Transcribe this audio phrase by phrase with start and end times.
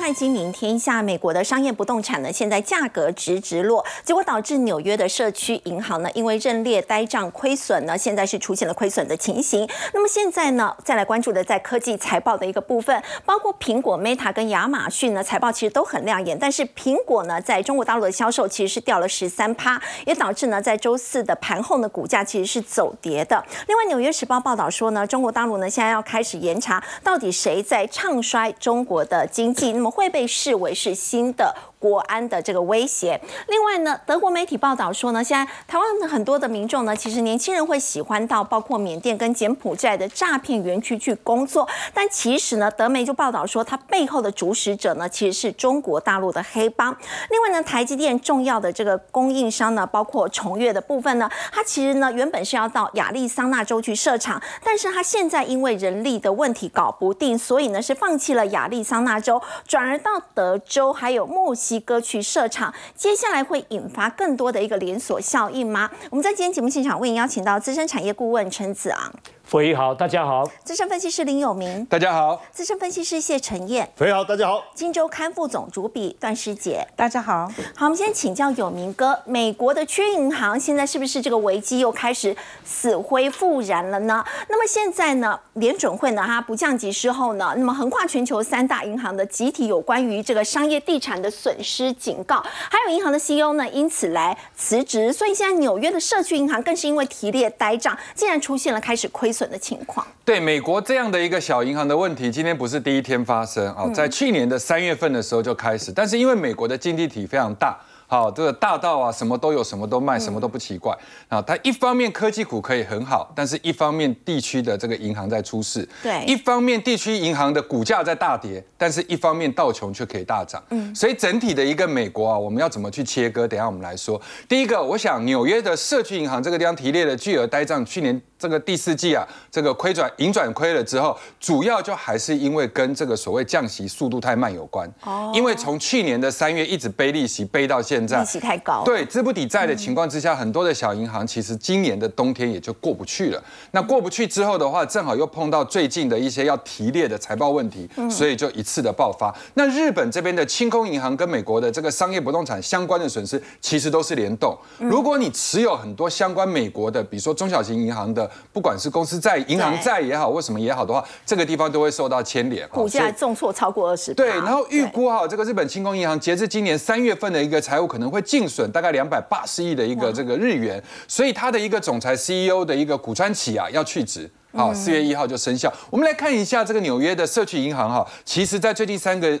[0.00, 9.68] 看《今明天下》，美国的商业不动产呢，现在价格直直落，结果导致纽约的社区银行呢，因为认列呆账亏损呢，现在是出现了亏损的情形。
[9.92, 23.44] 那么现在呢，再来关注的在科技财报的一个部分，包括苹果、Meta 跟亚马逊呢，财报其实都很亮眼，但是苹果呢，在中国大陆的销售其实是掉了十三趴，也导致呢，在周四的盘后呢，股价其实是走跌的。
[23.68, 31.54] 另外，《纽约时报》报道说呢，中国大陆呢，现在要开始严查到底谁在唱衰中国的经济，那么会被视为是新的。
[31.80, 33.20] 国安的这个威胁。
[33.48, 41.66] 另外呢，德国媒体报道说呢，现在台湾的很多的民众呢，其实年轻人会喜欢到包括缅甸跟柬埔寨的诈骗园区去工作。
[41.94, 46.94] 但其实呢，德媒就报道说，它背后的主使者呢，其实是中国大陆的黑帮。
[47.30, 61.69] 另外呢，台积电重要的这个供应商呢，包括重越的部分呢，它其实呢原本是要到亚利桑那州去设厂，但是它现在因为人力的问题搞不定，所以呢是放弃了亚利桑那州，转而到德州还有墨西。
[61.70, 65.88] 及歌曲设厂，接下来会引发更多的一个连锁效应吗？
[66.10, 69.12] 我们在今天节目现场为您邀请到资深产业顾问陈子昂。
[69.50, 77.50] 傅仪好，大家好；资深分析师林有明，大家好；资深分析师谢晨燕，傅仪好，大家好；金州刊副总主笔段师姐，大家好。
[77.74, 84.24] 好，我们先请教有明哥，美国的缺银行现在是不是这个危机又开始死灰复燃了呢？
[84.48, 92.40] 那么现在呢，联准会呢，它不降级之后呢，那么横跨全球三大银行的集体有关于这个商业地产的损失警告，
[92.70, 99.39] 还有银行的 CEO 呢，因此来辞职，所以现在纽约的社区银行更是因为提列呆账，竟然出现了开始亏损。
[99.48, 107.78] 的情况，对美国这样的一个小银行的问题，今天不是第一天发生啊，在去年的三月份的时候就开始，但是因为美国的经济体非常大。
[108.06, 110.92] 好，这个大道啊，什么都有，什么都卖，什么都不奇怪
[111.28, 111.40] 啊。
[111.40, 115.88] 它一方面科技股可以很好，但是一方面地区的这个银行在出事。
[116.02, 120.60] 对，一方面地区银行的股价在大跌，但是一方面道琼却可以大涨。
[120.70, 123.46] 嗯，所以整体的一个美国啊，我们要怎么去切割？
[123.46, 124.20] 等下我们来说。
[124.48, 134.90] 第一个，我想纽约的社区银行这个地方提列的巨额呆账，去年这个第四季啊，这个亏转盈转亏了之后，主要就还是因为跟这个所谓降息速度太慢有关。
[135.04, 138.20] 哦，因为从去年的三月一直背利息背到现在。
[138.20, 143.42] 利息太高，对资不抵债的情况之下，很多的小银行其实今年的冬天也就过不去了。
[143.72, 149.30] 那过不去之后的话，正好又碰到最近的一些要提列的财报问题，所以就一次的爆发。
[149.54, 154.56] 那日本这边的清空银行跟美国的这个商业不动产相关的损失，其实都是联动。
[154.78, 162.66] 如果你持有很多相关美国的，比如说中小型银行的，不管是公司债、银行债也好，为什么也好的话，这个地方都会受到牵连。
[162.70, 164.14] 股价重挫超过二十。
[164.14, 167.90] 对，然后预估哈，这个日本轻工银行截至今年三月份的一个财务。
[167.90, 175.72] 可能会净损大概两百八十亿的一个这个日元，所以它的一个总裁 CEO 的一个古川启啊要去职，好，四月一号就生效。
[175.90, 179.36] 我们来看一下这个纽约的社区银行哈，其实在最近三个。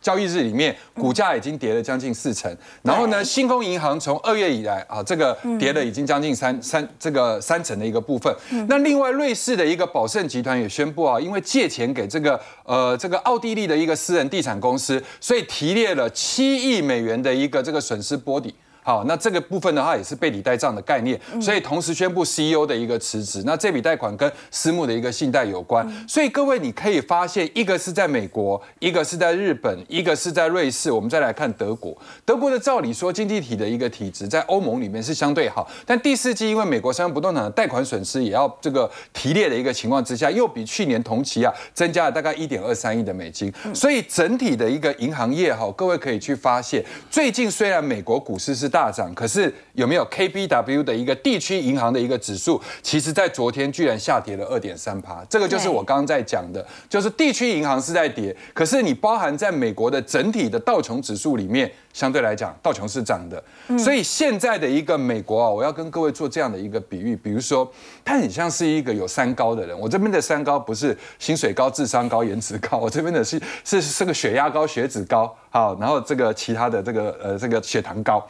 [0.00, 2.54] 交易日里面，股价已经跌了将近四成。
[2.82, 8.34] 然后呢，星空银行从二月以来啊，这个跌了已经将近三三这个三成的一个部分。
[8.68, 18.54] 那另外，瑞士的一个宝盛集团也宣布啊，因为借钱给这个呃这个奥地利的一个私人地产公司，所以提列了七亿美元的一个这个损失波底。
[18.84, 23.42] 好，那这个部分的话也是背抵贷账的概念，所以同时宣布 CEO 的一个辞职。
[23.46, 30.92] 那这笔贷款跟私募的一个信贷有关，所以各位你可以发现，一个是在美国，一个是在日本，一个是在瑞士。
[30.92, 31.96] 我们再来看德国，
[32.26, 48.73] 德国的照理说经济体的一个体质在欧盟里面是相对好，但第四季因为美国商业不动产的贷款损失也要这个提列的一个情况之下，又比去年同期啊增加了大概一点二三亿的美金，所以整体的一个银行业哈，各位可以去发现，最近虽然美国股市是。
[48.74, 52.60] 大涨，可是有没有 KBW 的一个地区银行的一个指数？
[52.82, 55.24] 其实，在昨天居然下跌了二点三趴。
[55.30, 63.40] 这个就是我刚刚在讲的，就是地区银行是在跌，可是你包含在美国的整体的道琼指数里面，相对来讲，道琼是涨的。
[63.78, 67.70] 所以现在的一个美国啊，我要跟各位做这样的一个比喻，比如说，
[68.04, 69.78] 它很像是一个有三高的人。
[69.78, 78.26] 我这边的三高不是薪水高、智商高、颜值高，我这边的是是是个血压高、血脂高，好，然后这个其他的这个呃这个血糖高。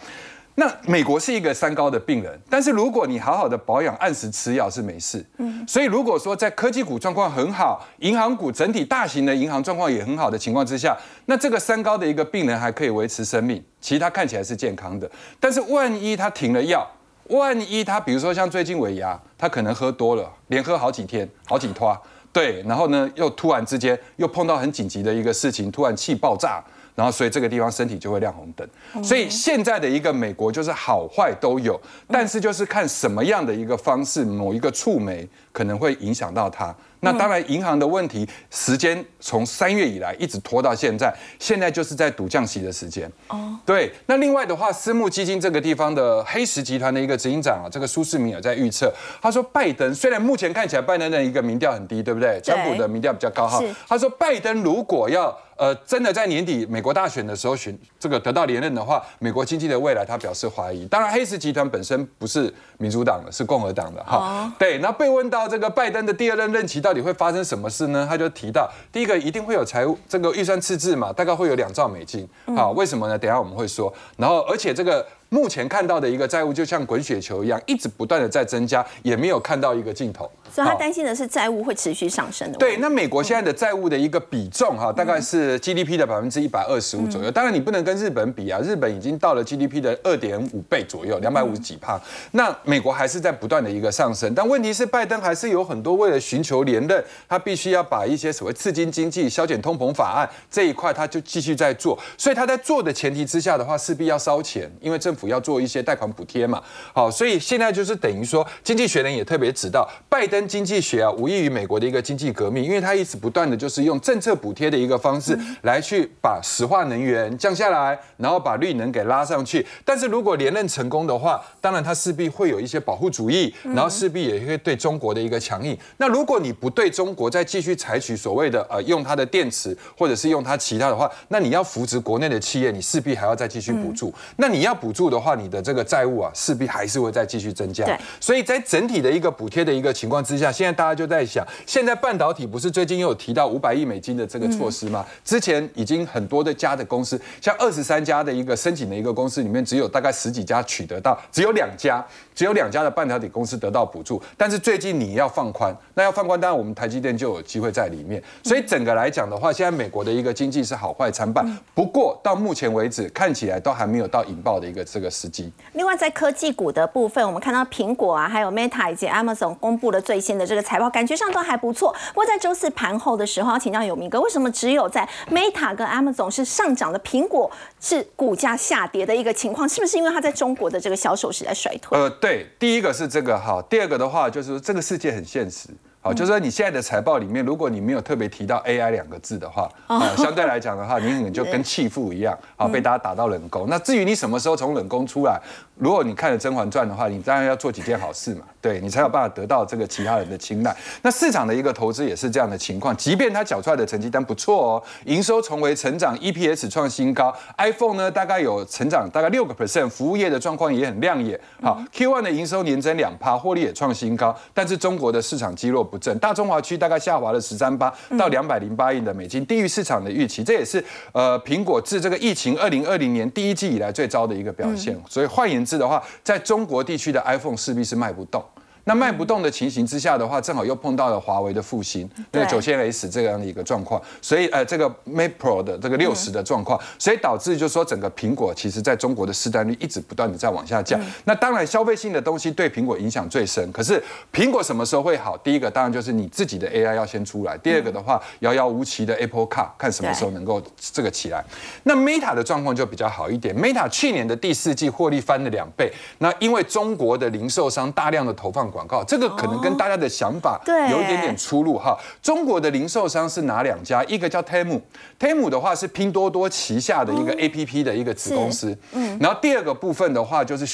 [0.56, 5.24] 那美国是一个三高的病人，但是如果你好好的保养、按时吃药是没事。
[5.38, 10.96] 嗯，所以如果说在科技股状况很好、银行股整体大型的银行状况也很好的情况之下，
[11.26, 15.10] 那这个三高的一个病人还可以维持生命，其实他看起来是健康的。
[15.40, 16.88] 但是万一他停了药，
[17.30, 22.00] 万一他比如说像最近尾牙，他可能喝多了，连喝好几天、好几拖，
[22.32, 26.62] 对，然后呢又突然之间又碰到很紧急的一个事情，突然气爆炸。
[26.94, 28.68] 然后所以这个地方身体就会亮红灯。
[29.02, 36.74] 所以现在的一个美国就是好坏都有，但是就是看什么样的一个方式，某一个触媒可能会影响到它。
[37.00, 43.10] 那当然，银行的问题时间从三月以来一直拖到现在，现在就是在赌降息的时间。
[43.28, 43.92] 哦，对。
[44.06, 48.90] 那另外的话，私募基金这个地方的黑石集团的一个执行长啊，这个苏世民也在预测，
[49.20, 52.40] 他说拜登虽然目前看起来拜登的一个民调很低，对不对？
[52.42, 53.62] 川普的民调比较高哈。
[53.86, 55.36] 他说拜登如果要。
[55.56, 60.86] 呃，真的在年底美国大选的时候选这个得到连任的话，美国经济的未来他表示怀疑。
[60.86, 64.52] 当然，黑石集团本身不是民主党的，是共和党的哈。
[64.58, 68.06] 对，那被问到这个拜登的第二任任期到底会发生什么事呢？
[68.08, 72.28] 他就提到，第一个一定会有财务这个预算赤字嘛，大概会有两兆美金。
[72.56, 73.18] 好，为什么呢？
[73.18, 73.92] 等下我们会说。
[74.16, 75.06] 然后，而且这个。
[75.30, 80.30] 目前看到的一个债务就像滚雪球一样，一直不断的在增加，也没有看到一个尽头。
[80.54, 82.58] 所以他担心的是债务会持续上升的。
[82.58, 87.28] 对，那美国现在的债务的一个比重哈，大概是 GDP 的百分之一百二十五左右。
[87.28, 92.00] 当然你不能跟日本比啊，日本已经到了 GDP 的二点五倍左右，两百五十几帕。
[92.30, 94.32] 那美国还是在不断的一个上升。
[94.32, 101.98] 但问题是，拜登还是有很多为了寻求连任，他必须要把一些所谓刺激经济、削减通膨法案这一块，他就继续在做。
[102.16, 105.24] 所以他在做的前提之下的话，势必要烧钱，因为政府。
[105.24, 106.62] 要做一些贷款补贴嘛，
[106.92, 119.64] 好，所以现在就是等于说，经济学人也特别指到，拜登经济学啊，无异于美国的一个经济革命，因为它一直不断的就是用政策补贴的一个方式来去把石化能源降下来，然后把绿能给拉上去。
[119.84, 125.78] 但是如果连任成功的话，当然它势必会有一些保护主义，然后势必也会对中国的一个强硬。
[125.98, 134.12] 那如果你不对中国再继续采取所谓的呃用它的电池或者是用它其他的话，那你要扶植国内的企业，你势必还要再继续补助。
[134.38, 135.04] 那你要补助。
[135.04, 137.84] 的话，你的这个债务啊，势必还是会再继续增加。
[137.84, 145.04] 对，所以在整体的一个补贴的一个情况之下，现在大家就在想，现在半导体不是最近又有提到五百亿美金的这个措施吗？
[145.24, 152.04] 之前已经很多的家的公司，像二十三家的一个申请的一个公司里面，只有大概十几家取得到，只有两家，
[152.34, 154.20] 只有两家的半导体公司得到补助。
[154.36, 158.20] 但是最近你要放宽，那要放宽，当然我们台积电就有机会在里面。
[158.42, 161.46] 所以整个来讲的话，现在美国的一个经济是好坏参半。
[161.72, 165.04] 不过到目前为止，看起来都还没有到引爆的一个这个。
[165.04, 165.52] 个时机。
[165.74, 171.94] 另外，在科技股的部分，我们看到苹果啊，还有 Meta 以及 Amazon 公布了最新的这个财报，感觉上都还不错。
[172.08, 177.50] 不过在周四盘后的时候，要请教有明哥，为什么只有在 Meta 跟 Amazon 是上涨的，苹果
[177.82, 179.68] 是股价下跌的一个情况？
[179.68, 181.98] 是不是因为它在中国的这个销售是在衰退？
[181.98, 185.68] 呃，对，第一个是这个哈，第二个的话就是这个世界很现实。
[186.04, 193.66] 好，就是说你现在的财报里面，如果你没有特别提到 AI 两个字的话，啊，相对来讲的话，你可能就跟弃妇一样， 啊，被大家打到冷宫。
[193.70, 195.40] 那至于你什么时候从冷宫出来，
[195.78, 200.76] 如果你看了《甄嬛传》的话，你当然要做几件好事嘛，对你才有办法得到这个其他人的青睐。
[201.00, 211.40] 那市场的一个投资也是这样的情况，即便它缴出来的成绩单不错哦，营收重回成长，EPS 创新高，iPhone 呢大概有成长大概六个 percent，服务业的状况也很亮眼。
[211.62, 215.82] 好，Q1 的营收年增两趴，获利也创新高，但是中国的市场积弱。
[215.94, 220.42] 不振，大中华区大概下滑了十三八到两百零八亿的美金，低于市场的预期。
[220.42, 225.00] 这也是呃苹果自这个疫情二零二零年第一季以来最糟的一个表现。
[225.08, 228.44] 所以换言之的话，在中国地区的 iPhone 势必是卖不动。
[228.84, 241.00] 那卖不动的情形之下的话，正好又碰到了华为的复兴，那个九千 S 这样的一个状况，所以呃，这个 Mate Pro 的这个六十的状况，所以导致就是说整个苹果其实在中国的市占率一直不断的在往下降。
[241.24, 245.36] 那当然消费性的东西对苹果影响最深，可是苹果什么时候会好？
[245.38, 251.42] 第一个当然就是你自己的 AI 要先出来，第二个的话遥遥无期的 Apple Car 看什么时候能够这个起来。
[251.84, 258.73] 那 Meta 的状况就比较好一点，Meta 去年的第四季获利翻了两倍，那因为中国的零售商大量的投放。
[258.74, 261.96] 广告这个可能跟大家的想法有一点点出入哈。
[262.20, 264.02] 中国的零售商是哪两家？
[264.04, 268.76] 一个叫 Temu，Temu 的话是拼多多旗下的一个 APP 的一个子公司。
[268.92, 270.66] 嗯，然后第二个部分的话就是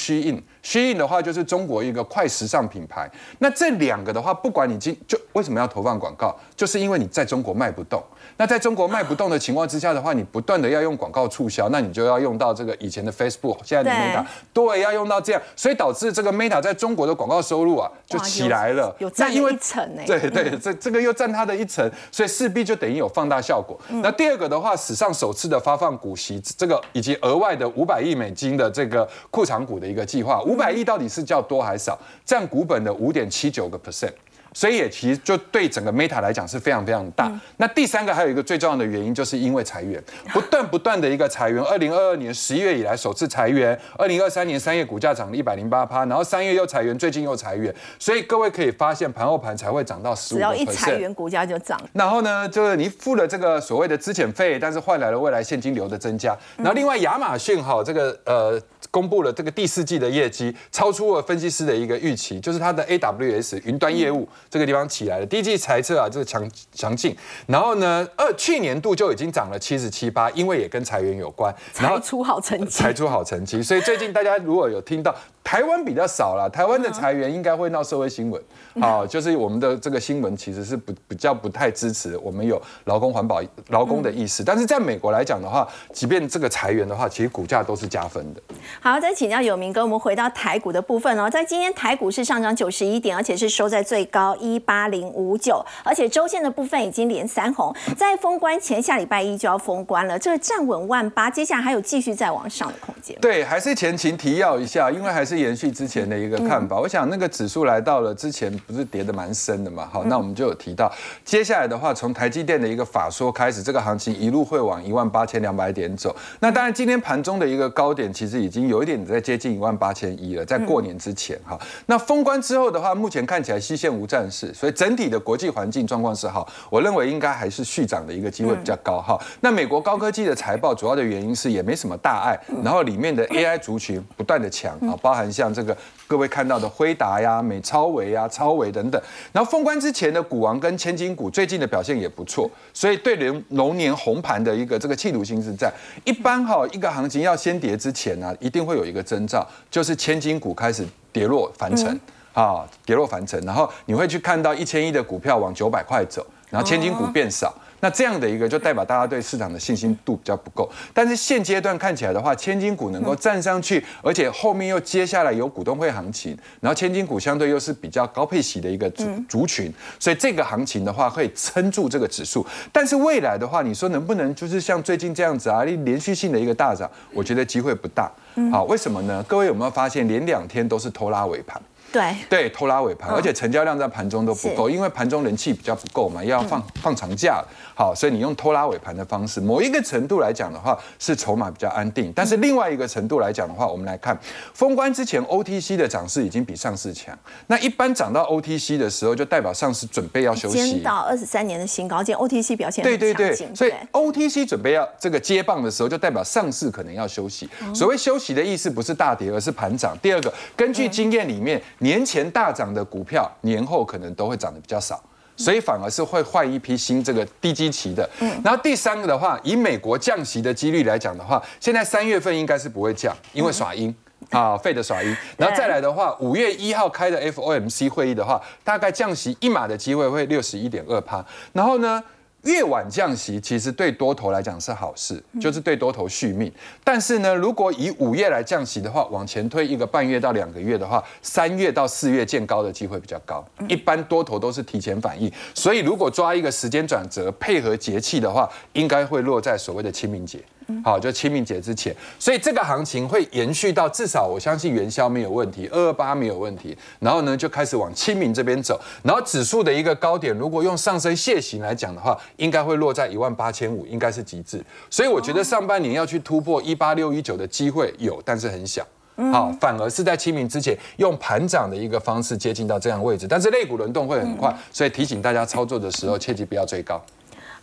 [0.63, 3.09] Shein，Shein 的话就是中国一个快时尚品牌。
[3.39, 8.01] 那这两个的话，不管你今就为什么要投放广告，就是因为你在中国卖不动。
[8.37, 18.95] 那在中国卖不动的情况之下的话，你不断的要用广告促销，那你就要用到这个以前的 Facebook，现在的 Meta，对，要用到这样，所以导致这个 Meta 在中国的广告收入啊就起来了。
[18.99, 20.01] 有占一层呢？
[20.05, 23.79] 对对，这这个又占它的一层，所以势必就等于有放大效果。
[23.89, 31.97] 那第二个的话，史上首次的发放股息，这个以及额外的五百亿美金的这个库藏股的一个计划，五百亿到底是叫多还是少？
[32.25, 34.11] 占股本的五点七九个 percent。
[34.53, 37.31] 所以也其实就对整个 Meta 来讲是非常非常大。
[37.55, 40.03] 那第三个还有一个最重要的原因，就是因为裁员，
[40.33, 41.63] 不断不断的一个裁员。
[41.63, 50.37] 二零二二年十一月以来首次裁员，二零二三年三月股价涨了一百零八趴，然后三月又裁员，最近又裁员，所以各位可以发现盘后盘才会涨到十五。
[50.37, 51.79] 只要一裁员，股价就涨。
[51.93, 56.37] 然后呢，就是你付了这个所谓的资遣费，但是换来了未来现金流的增加。
[56.57, 58.61] 然后另外亚马逊哈，这个呃。
[58.91, 65.25] 公布了这个第四季的业绩，超出了分析师的一个预期，就是它的 AWS 云端业务这个地方起来了。
[65.25, 67.15] 第一季财测啊，这个强强劲，
[67.47, 73.63] 然后呢，二去年度就已经涨了七十七八，因为也跟裁员有关，才出好成绩，才出好成绩。
[73.63, 75.15] 所以最近大家如果有听到。
[75.43, 78.41] 台湾比较少了，台湾的裁员应该会闹社会新闻，
[78.79, 88.41] 好，就是我们的这个新闻其实是不比较不太支持我们有劳工环保劳工的意思，但是在美国来讲的话，即便这个裁员的话，其实股价都是加分的。
[88.79, 103.17] 好，再请教有明哥，我们回到台股的部分哦，在今天台股是上涨九十一点，而且是收在最高一八零五九，而且周线的部分已经连三红，在封关前下礼拜一就要封关了，这个站稳万八，接下来还有继续再往上的空间。
[103.19, 105.30] 对，还是前情提要一下，因为还是。
[105.37, 109.87] 延续之前的一个看法，我想那个指数来到了之前不是跌的蛮深的嘛？
[109.91, 110.91] 好，那我们就有提到，
[111.23, 116.15] 接下来的话，从台积电的一个法说开始，这个行情一路会往一万八千两百点走。
[116.39, 121.59] 那当然，今天盘中的一个高点其实已经有一点在接近一万八千一了，在过年之前哈。
[121.85, 129.17] 那封关之后的话，目前看起来西线无战事，所以整体的国际环境状况是好，我认为应该还是续涨的一个机会比较高哈。
[129.39, 135.20] 那美国高科技的财报主要的原因是也没什么大碍，然后里面的 AI 族群不断的强啊，包含。
[135.29, 135.75] 像这个
[136.07, 139.01] 各位看到的辉达呀、美超维呀、超维等等，
[139.33, 145.69] 然后封关之前的股王跟千金股最近的表现也不错，所以对龙龙年红盘的一个这个企图心是在。
[146.05, 151.99] 一般哈，一个行情要先跌之前呢，一定会有一个征兆，就是千金股开始跌落凡尘
[152.33, 157.53] 啊，跌落凡尘，然后你会去看到一千亿的股票往九百块走，然后千金股变少。
[157.81, 172.45] 那这样的一个就代表大家对市场的信心度比较不够，但是现阶段看起来的话，千金股能够站上去，而且后面又接下来有股东会行情，然后千金股相对又是比较高配息的一个族族群，所以这个行情的话会撑住这个指数。
[172.71, 178.11] 但是未来的话，你说能不能就是像最近这样子啊，连续性的一个大涨，我觉得机会不大。
[178.51, 179.23] 好，为什么呢？
[179.27, 181.61] 各位有没有发现连两天都是拖拉尾盘？
[181.91, 187.43] 对对，拖拉尾盘，而且成交量在盘中都不够，因为盘中人气比较不够嘛，要放放长假，
[187.75, 192.11] 好，所以你用拖拉尾盘的方式，某一个程度来讲的话，是筹码比较安定。
[192.15, 194.17] 但是另外一个程度来讲的话，我们来看
[194.53, 197.17] 封关之前 OTC 的涨势已经比上市强。
[197.47, 200.79] 那一般涨到 OTC 的时候，就代表上市准备要休息。
[200.79, 207.49] 到二十三年的新高，见 OTC 表现对对对，所以 OTC 准备要这个接棒的时候，就代表上市可能要休息。
[207.75, 209.97] 所谓休息的意思，不是大跌，而是盘涨。
[210.01, 211.61] 第二个，根据经验里面。
[211.81, 215.03] 年前大涨的股票，年后可能都会涨得比较少，
[215.35, 218.09] 所以反而是会换一批新这个低基期的。
[218.43, 223.93] 然后第三个的话，以美国降息的几率来讲的话，现在三月份应该是不会降，因为耍鹰
[224.29, 225.15] 啊，费的耍鹰。
[225.37, 231.25] 然后再来的话，五月一号开的 FOMC 会议的话，大概降息一码的机会会六十一点二趴。
[231.53, 232.03] 然后呢？
[232.43, 236.51] 越晚降息，其实对多头来讲是好事，就是对多头续命。
[236.83, 243.45] 但是呢，如果以五月来降息的话，往前推一个半月到两个月的话，三月到四月见高的机会比较高。
[243.67, 250.39] 一般多头都是提前反应，所以如果抓一个时间转折，配合节气的话，应该会落在所谓的清明节。
[250.83, 264.63] 好，就清明节之前，所以这个行情会延续到至少我相信元宵没有问题，二二八没有问题，然后呢就开始往清明这边走，然后指数的一个高点，如果用上升楔形来讲的话，应该会落在一万八千五，应该是极致。
[264.89, 268.85] 所以我觉得上半年要去突破一八六一九的机会有，但是很小。
[269.31, 276.99] 好，反而是在清明之前用盘涨的一个方式接近到这样位置，但是肋骨轮动会很快，所以提醒大家操作的时候切记不要追高。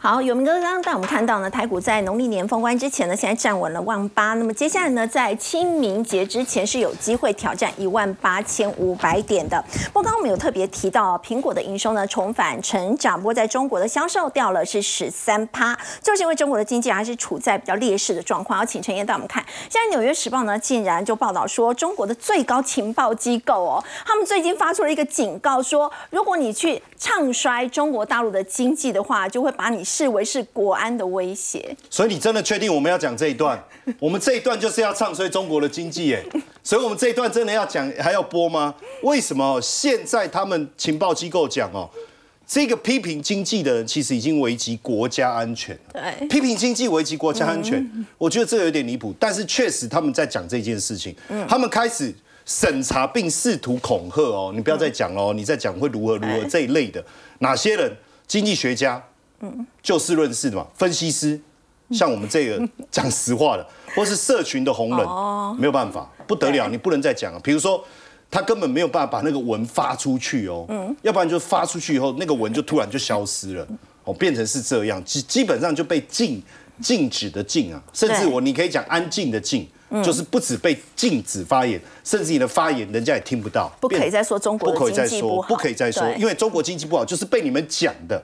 [0.00, 4.32] 好，有明哥刚刚带我们看到呢，台股在农历年封关之前呢，现在站稳了万八。
[4.34, 9.60] 那么接下来呢，在清明节之前是有机会挑战一万八千五百点的。
[9.86, 18.60] 不过刚刚我们有特别提到，苹果的营收呢重返成长，不过在中国的销售掉了是十三趴，就是因为中国的经济还是处在比较劣势的状况。
[18.60, 29.84] 要请陈燕带我们看，现在纽约时报呢竟然就报道说，中国的最高情报机构哦，他们最近发出了一个警告，说如果你去唱衰中国大陆的经济的话，就会把你。
[29.88, 33.58] 视为是国安的威胁，所以你真的确定我们要讲这一段？
[33.98, 36.22] 我们这一段就是要唱衰中国的经济耶，
[36.62, 38.74] 所以我们这一段真的要讲还要播吗？
[39.02, 41.88] 为什么现在他们情报机构讲哦，
[42.46, 51.16] 这个批评经济的人其实已经危及国家安全对，批评经济危及国家安全，我觉得这有点离谱，但是确实他们在讲这件事情，
[51.48, 52.14] 他们开始
[52.48, 57.04] 审查并试图恐吓哦，你不要再讲哦，你再讲会如何如何这一类的，
[57.40, 57.92] 哪些人？
[58.26, 59.02] 经济学家，
[59.40, 61.38] 嗯，就事论事的嘛，分析师，
[61.90, 65.06] 像我们这个讲实话的， 或是社群的红人，
[65.58, 67.40] 没有办法，不得了，你不能再讲了。
[67.40, 67.84] 比如说，
[68.30, 73.66] 他根本没有办法把那个文发出去哦，嗯，要不然就发出去以后，那个文就突然就消失了，
[74.04, 76.42] 哦，变成是这样，基基本上就被禁
[76.80, 79.68] 禁止的禁啊，甚至我你可以讲安静的静。
[80.04, 83.70] 就是不止被禁止发言，甚至你的发言人家也听不到。
[83.80, 88.22] 不可以再说中国不可以再说，不可以再说，因为中国经济不好就是被你们讲的。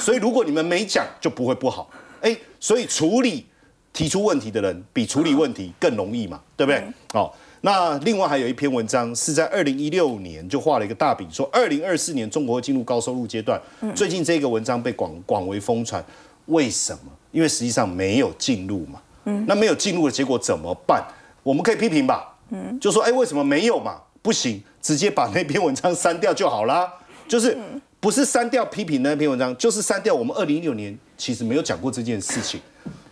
[0.00, 1.90] 所以如果你们没讲，就不会不好。
[2.20, 3.46] 哎，所以处理
[3.92, 6.82] 提出问题的人比处理问题更容易嘛，对不对？
[7.12, 13.60] 哦，那另外还有一篇文章是在二零一六年就画了一个大饼，说二零二四年中国会进入高收入阶段。
[13.94, 16.02] 最近这个文章被广广为疯传，
[16.46, 17.12] 为什么？
[17.32, 19.00] 因为实际上没有进入嘛。
[19.24, 21.02] 嗯，那没有进入的结果怎么办？
[21.42, 24.00] 我们可以批评吧，嗯，就说哎，为什么没有嘛？
[24.22, 26.92] 不行，直接把那篇文章删掉就好啦。
[27.26, 27.56] 就是
[27.98, 32.60] 不是删掉批评那篇文章，就是删掉我们二零一六年其实没有讲过这件事情，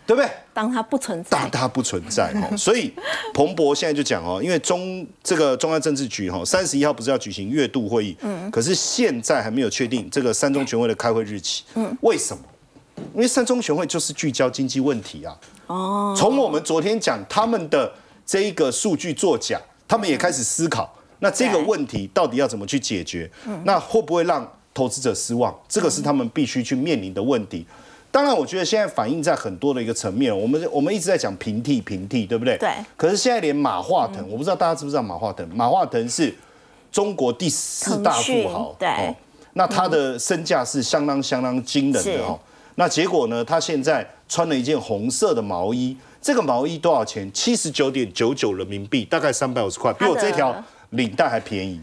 [0.05, 0.29] 对不对？
[0.53, 2.55] 当它不存在，当它不存在哈。
[2.55, 2.93] 所以
[3.33, 12.43] 彭博现在就讲哦，因为中这个中央政治局哈，三十一号不是要举行月度会议，嗯，可是现在还没有确定这个三中全会的开会日期，嗯，为什么？
[13.13, 15.37] 因为三中全会就是聚焦经济问题啊。
[15.67, 17.91] 哦，从我们昨天讲他们的
[18.25, 23.29] 这一个数据作假，他们也开始思考，那这个问题到底要怎么去解决？
[23.63, 25.53] 那会不会让投资者失望？
[25.67, 27.65] 这个是他们必须去面临的问题。
[28.09, 32.57] 当然，我觉得现在反映在很多的一个层面，我们我们一直在讲平替平替，对不对？
[32.57, 32.69] 对。
[32.97, 35.47] 可是现在连马化腾，我不知道大家知不知道马化腾？
[35.55, 36.35] 马化腾是
[36.91, 39.15] 中国第四大富豪，对。
[39.53, 42.37] 那他的身价是相当相当惊人的哦。
[42.81, 43.45] 那结果呢？
[43.45, 47.31] 他现在穿了一件红色的毛衣，这个毛衣多少钱？
[47.31, 50.51] 七十九点九九人民币，大概三百五十块，比我这条
[50.89, 51.79] 领带还便宜。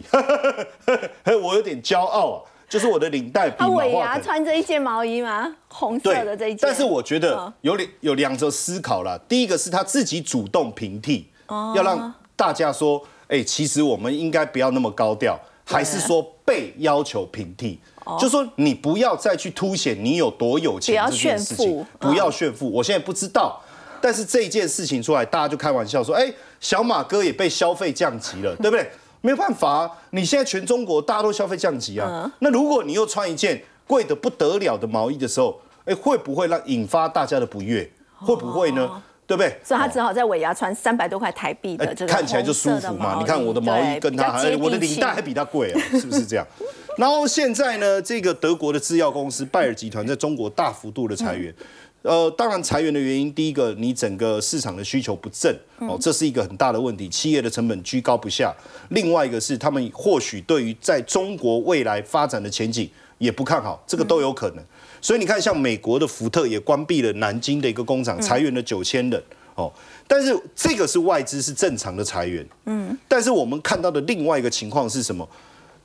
[1.41, 5.55] 我有点骄傲啊，就是我的领带比马化腾穿这一件毛衣吗？
[5.69, 6.59] 红色的这一件。
[6.63, 9.17] 但是我觉得有两有两则思考了。
[9.29, 11.29] 第一个是他自己主动平替，
[11.77, 17.79] 要让大家说，哎，其实我们应该不要那么高调，还是说被要求平替？
[18.19, 22.73] 就说你不要再去凸显你有多有钱这件事情，不要炫富。
[22.73, 23.61] 我现在不知道，
[24.01, 28.91] 但是这一件事情出来，大家就开玩笑说：“哎，小马哥也被消费降级了， 对不对？”
[29.21, 32.33] 没有办法，你现在全中国大家都消费降级啊。
[32.39, 37.91] 那如果你又穿一件贵的不得了的毛衣的时候，哎，会不会让引发大家的不悦？
[38.21, 39.03] 会不会呢？
[39.29, 39.55] 对不对？
[39.63, 43.19] 所以他只好在尾牙穿三百多块台币的这个看起来就舒服嘛。
[43.21, 46.47] 你看我的毛衣跟他，我的领带还比他贵啊，是不是这样？
[46.97, 51.55] 然后现在呢，这个德国的制药公司拜耳集团在中国大幅度的裁员，
[52.01, 58.51] 呃，当然裁员的原因，第一个你整个市场的需求不振哦，这是一个很大的问题，企业的成本居高不下。
[58.89, 64.65] 另外一个是他们或许对于在中国未来发展的前景也不看好，这个都有可能。
[65.01, 69.23] 所以你看，像美国的福特也关闭了南京的一个工厂，裁员了九千人
[69.55, 69.73] 哦。
[70.07, 72.97] 但是这个是外资是正常的裁员，嗯。
[73.07, 75.29] 但是我们看到的另外一个情况是什么？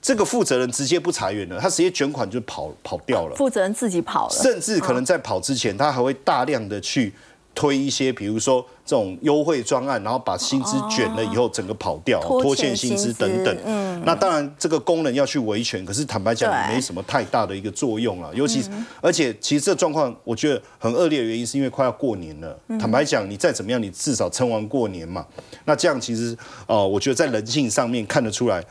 [0.02, 3.36] 这个负责人直接不裁员了，他直接卷款就跑跑掉了。
[3.38, 7.14] 负责人自己跑了，甚至可能在跑之前，他还会大量的去
[7.56, 13.58] 推一些，比如说这种优惠专案，然后把薪资卷了以后，整个跑掉，拖欠薪资等等。
[13.64, 18.34] 嗯，那当然这个功能要去维权，可是坦白讲也没什么太大的一个作用了。
[18.34, 18.64] 尤其
[19.02, 22.58] 而且其实这状况我觉得很恶劣的原因，是因为快要过年了。
[22.80, 25.26] 坦白讲，你再怎么样，你至少撑完过年嘛。
[25.66, 26.36] 那这样其实
[26.68, 28.64] 哦，我觉得在人性上面看得出来。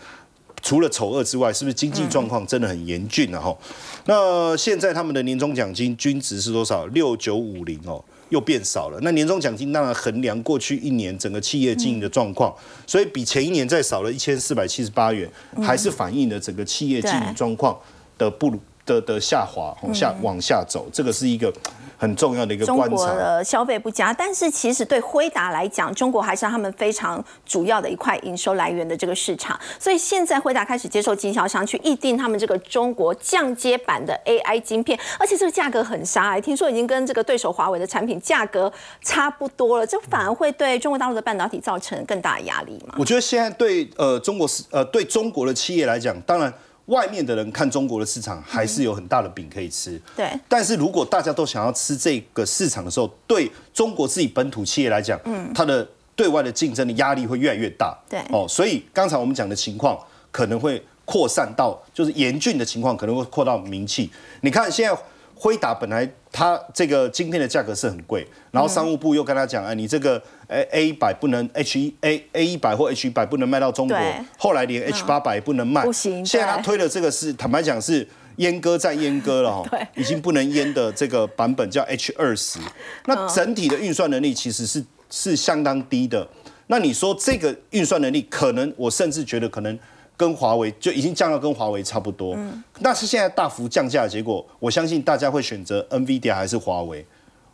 [0.64, 3.40] 除了丑恶之外，是不是经济状况真的很严峻啊？
[3.40, 3.56] 哈，
[4.04, 6.86] 那现在他们的年终奖金均值是多少？
[6.86, 8.00] 六九五零哦，
[8.32, 8.98] 又变少了。
[9.02, 12.52] 那年终奖金当然衡量过去一年整个企业经营的状况，
[12.86, 15.30] 所以比前一年再少了一千四百七十八元，
[15.62, 17.78] 还是反映了整个企业经营状况
[18.16, 20.86] 的不如的的下滑，往下往下走。
[20.92, 21.52] 这个是一个。
[21.98, 22.88] 很重要的一个观察。
[22.88, 29.56] 中国的消费不佳，但是其实对辉达来讲，中国还是他们非常主要的一块营收来源的这个市场。
[29.78, 42.96] 所以现在辉达开始接受经销商去预定他们这个中国降阶版的 AI 晶片，而且这个价格很杀，听说已经跟这个对手华为的产品价格差不多了，这反而会对中国大陆的半导体造成更大的压力嘛？
[42.98, 46.52] 我觉得现在对呃中国是呃对中国的企业来讲，当然。
[46.86, 50.28] 外面的人看中国的市场还是有很大的饼可以吃，对。
[50.48, 58.20] 但是如果大家都想要吃这个市场的时候，对中国自己本土企业来讲，嗯，它的对外的竞争的压力会越来越大，对。
[58.30, 59.98] 哦，所以刚才我们讲的情况
[60.30, 64.10] 可能会扩散到，就是严峻的情况可能会扩到名气。
[64.40, 65.00] 你看现在
[65.42, 78.06] 辉达本来它这个晶片的价格是很贵，然后商务部又跟他讲，哎，你这个 A A 一百不能 H 一 A A 一百或 H 一百不能卖到中国对，后来连 H 八百也不能卖，不行现在他推的这个是坦白讲是。
[78.38, 82.58] 阉割再阉割了哈 对，已经不能阉的这个版本叫 H 二十，
[83.04, 86.26] 那整体的运算能力其实是是相当低的。
[86.68, 89.78] 那你说这个运算能力，可能我甚至觉得可能
[90.22, 92.36] 跟华为就已经降到跟华为差不多。
[92.80, 97.04] 但是现在大幅降价的结果，我相信大家会选择 NVIDIA 还是华为。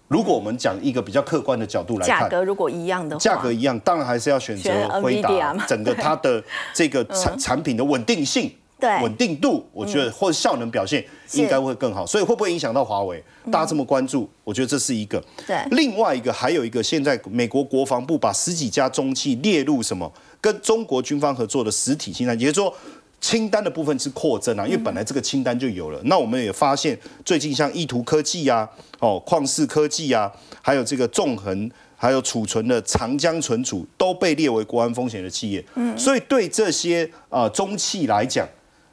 [0.09, 8.53] 如果我们讲一个比较客观的角度来看，价格如果一样的话，价格一样，当然还是要选择选辉 NVIDIA， 整个它的这个产产品的稳定性。
[8.81, 13.21] 对稳定度，我觉得或者效能表现是应该会更好，所以会不会影响到华为？
[13.51, 15.21] 大家这么关注，我觉得这是一个。
[15.45, 22.75] 对另外一个还有一个，现在美国国防部把十几家中企列入什么跟中国军方合作的实体清单，也就是说。
[23.21, 26.01] 清单的部分是扩增啊，因为本来这个清单就有了。
[26.05, 28.67] 那我们也发现，最近像意图科技啊、
[29.01, 35.65] 哦旷视科技啊，还有这个纵横，还有储存的长江存储，都被列为国安风险的企业。
[35.75, 38.47] 嗯，所以对这些啊、呃中企来讲，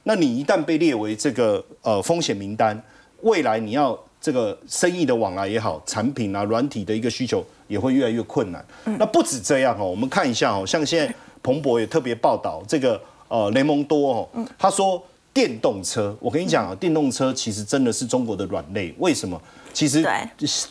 [0.06, 2.84] 那你一旦被列为这个呃风险名单，
[3.22, 8.66] 未来你要这个生意的往来也好，产品啊、软体的一个需求也会越来越困难。
[8.98, 11.14] 那不止这样哦，我们看一下哦，像现在
[11.46, 19.40] 彭博也特别报道这个呃雷蒙多哦，他说电动车，我跟你讲啊，电动车其实真的是中国的软肋，为什么？
[19.72, 20.04] 其实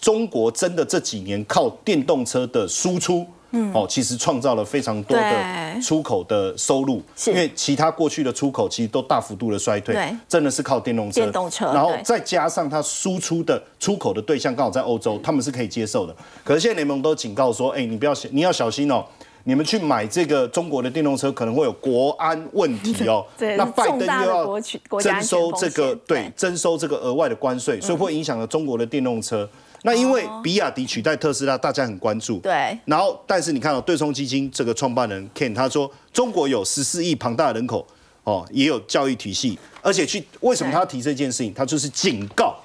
[0.00, 3.24] 中国真的这几年靠电动车的输出。
[3.72, 11.20] 哦，其实创造了非常多的出口的收入，因为其他过去的出口其实都大幅度的衰退，对真的是靠电动车。
[11.20, 16.12] 电动车然后再加上它输出的出口的对象刚好在欧洲，他们是可以接受的。
[16.42, 19.04] 可是现在联盟都警告说，哎，你不要小，你要小心哦。
[19.44, 23.24] 你们去买这个中国的电动车，可能会有国安问题哦。
[23.38, 24.60] 对那拜登又要
[25.00, 29.48] 征收这个险对对征收这个额外的关税，所以会影响了中国的电动车。
[29.82, 32.38] 那因为比亚迪取代特斯拉，大家很关注。
[32.38, 37.86] 对然后，但是你看到、对冲基金这个创办人 Ken 他说，中国有十四亿庞大的人口，
[38.22, 41.52] 哦，也有教育体系，而且去为什么他要提这件事情？
[41.52, 42.56] 他就是警告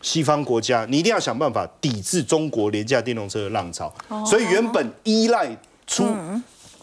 [0.00, 3.92] 西方国家，你一定要想办法抵制中国廉价电动车的浪潮。
[4.24, 5.50] 所以原本依赖
[5.88, 6.06] 出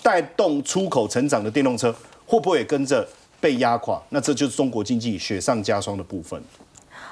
[0.03, 3.07] 带动出口成长的电动车，会不会也跟着
[3.39, 4.01] 被压垮？
[4.09, 6.43] 那这就是中国经济雪上加霜的部分。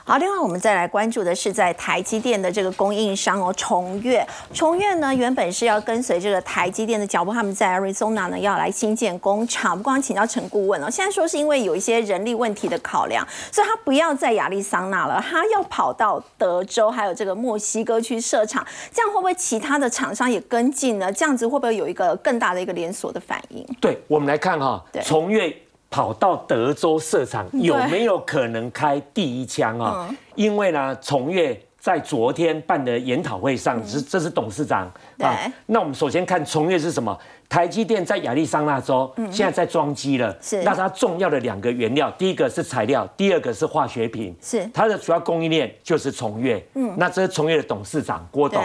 [0.06, 4.26] 好，另外我们再来关注的是在台积电的这个供应商哦，崇越。
[4.54, 9.78] 崇越呢原本是要跟随这个台积电的脚步，他们在 Arizona 呢要来新建工厂。
[9.78, 18.66] 不光请教陈顾问哦，现在说是因为有一些人力问题的考量，所以他不要在亚利桑那了，他要跑到德州还有这个墨西哥去设厂。
[18.92, 21.10] 这样会不会其他的厂商也跟进呢？
[21.10, 23.66] 这样子会不会有一个更大的一个连锁的反应？
[23.80, 25.50] 对，我们来看哈对，崇越
[25.94, 30.10] 跑到德州设厂，有没有可能开第一枪啊？
[30.34, 37.16] 因为呢，从越在昨天办的研讨会上，是这是董事长啊那我们首先看从越是什么？
[37.48, 40.64] 台积电在亚利桑那州现在在装机了，是。
[40.64, 44.68] 那它重要的两个原料，第一个是材料，第二个是化学品，是。
[44.74, 46.60] 它的主要供应链就是从越。
[46.74, 48.64] 嗯，那这是从越的董事长郭董，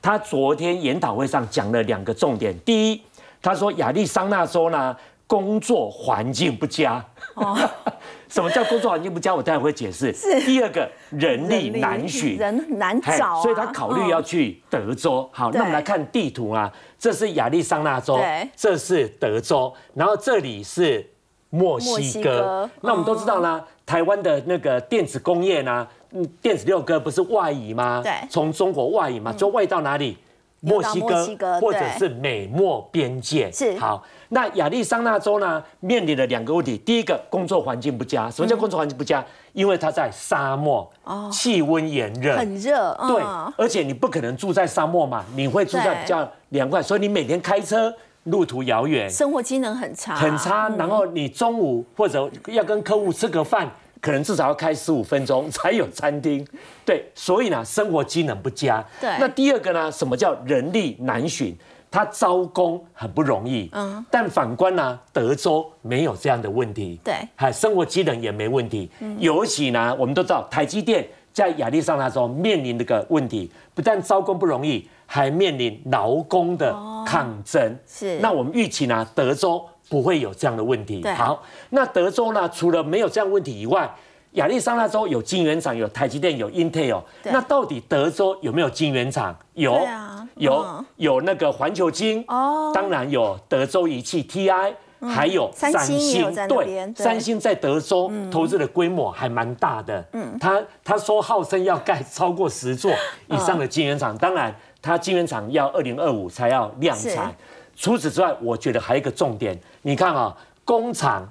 [0.00, 3.02] 他昨天研讨会上讲了两个重点，第一，
[3.42, 4.96] 他说亚利桑那州呢
[5.30, 7.00] 工作环境不佳。
[7.34, 7.56] 哦，
[8.28, 9.32] 什么叫工作环境不佳？
[9.32, 10.12] 我待会会解释。
[10.44, 15.30] 第二个，人力难寻，人难找、啊，所以他考虑要去德州。
[15.32, 21.08] 好，那我们来看地图啊，这是亚利桑那州对，这是德州，然后这里是
[21.50, 22.70] 墨墨西西哥哥。
[22.80, 28.00] 那我们都知道呢，台湾的那个电子工业呢，嗯，电子六哥不是外移吗？
[28.02, 30.18] 对从中国外移嘛，就外到哪里？
[30.60, 33.50] 墨西哥哥或者是美墨边界。
[33.50, 33.78] 是。
[33.78, 36.76] 好，那亚利桑那州呢，面临了两个问题。
[36.78, 38.30] 第一个，工作环境不佳。
[38.30, 39.24] 什么叫工作环境不佳？
[39.52, 40.88] 因为它在沙漠，
[41.32, 43.08] 气温炎热，哦很热，嗯。
[43.08, 43.22] 对，
[43.56, 47.92] 而且你不可能住在沙漠嘛，你会住在比较凉快，所以你每天开车
[48.24, 50.68] 路途遥远，生活机能很差，很差。
[50.76, 53.68] 然后你中午或者要跟客户吃个饭，
[54.00, 56.46] 可能至少要开十五分钟 才有餐厅。
[56.84, 58.84] 对，所以呢，生活机能不佳。
[59.00, 61.56] 对那第二个呢，什么叫人力难寻？
[61.92, 68.88] 他招工很不容易，嗯，但反观呢，德州没有这样的问题，对还生活机能也没问题。
[69.18, 76.72] 尤其呢，我们都知道台积电在亚利桑那州面临这个问题，不但招工不容易，还面临劳工的
[77.04, 77.76] 抗争。
[77.84, 81.04] 是那我们预期呢，德州不会有这样的问题。
[81.14, 83.94] 好，那德州呢，除了没有这样问题以外，
[84.32, 87.02] 亚利桑那州有晶圆厂，有台积电，有 Intel。
[87.24, 89.36] 那到底德州有没有晶圆厂？
[89.52, 94.72] 有啊，有嗯有那个环球晶，哦当然有德州仪器 TI。
[95.02, 100.04] 还有三星对三星在德州投资的规模还蛮大的。
[100.12, 102.92] 嗯，他他说号称要盖超过十座
[103.28, 107.34] 以上的晶圆厂，当然他晶圆厂要二零二五才要量是产。
[107.80, 111.26] 除此之外，我觉得还有一个重点，你看啊，工厂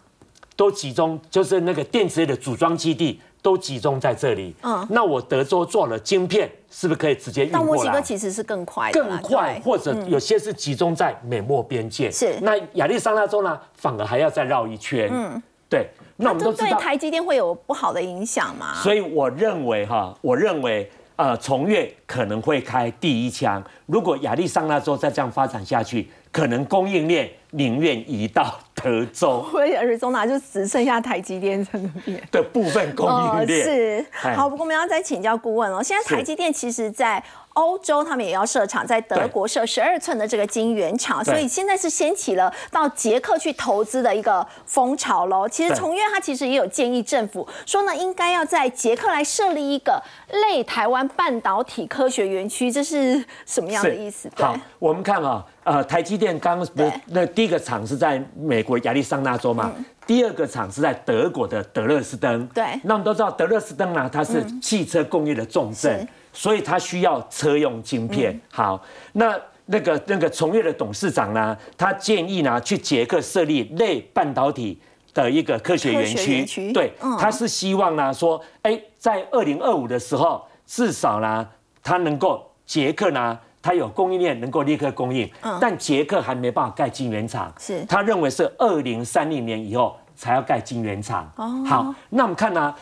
[0.56, 4.56] 都集中，就是那个电子业的组装基地都集中在这里。
[4.64, 7.92] 嗯嗯，那我德州做了晶片，是不是可以直接运到墨过来？
[7.92, 12.10] 西哥其实是更快的，更快，或者有些是集中在美墨边界。
[12.10, 15.08] 是那亚利桑那州呢，反而还要再绕一圈。
[15.14, 15.88] 嗯，对。
[16.16, 18.74] 那我们都知道，对台积电会有不好的影响吗？
[18.82, 23.64] 所以我认为哈，我认为呃，从越可能会开第一枪。
[23.86, 32.22] 如果亚利桑那州再这样发展下去，可能供应链宁愿移到德州 会 Arizona 就只剩下台积电在那边。
[32.32, 33.62] 的部分供应链。
[33.62, 35.82] 哦是哎好，不过我们要再请教顾问哦。
[35.82, 37.24] 现在台积电其实在
[37.60, 45.48] 欧洲，他们也要设厂，在德国设十二寸的这个晶圆厂，所以现在是掀起了到捷克去投资的一个风潮喽。
[45.48, 45.78] 其实对。
[45.78, 54.30] 从院他其实也有建议政府说呢，应该要在捷克来设立一个类台湾半导体科学园区，这是什么样的意思？
[54.38, 59.74] 好，我们看啊、呃，台积电刚刚不是那第一个厂是在美国亚利桑那州嘛，
[60.08, 62.48] 第二个厂是在德国的德勒斯登。
[62.48, 62.80] 对。
[62.84, 68.40] 那我们都知道德勒斯登呢，它是汽车工业的重镇，是所以它需要车用晶片。
[68.52, 68.82] 好，
[69.14, 69.40] 那。
[69.72, 74.76] 那个那个从业的董事长呢，他建议呢去捷克设立类半导体
[75.14, 77.16] 的一个科学园区，对，嗯。
[77.20, 81.48] 他是希望呢说，哎，在二零二五的时候，至少呢，
[81.84, 85.30] 他能够捷克呢，它有供应链能够立刻供应，
[85.62, 87.86] 但捷克还没办法盖晶圆厂，嗯是。
[87.86, 91.32] 他认为是二零三零年以后才要盖晶圆厂。
[91.36, 91.64] 哦。
[91.68, 92.74] 好，那我们看呢、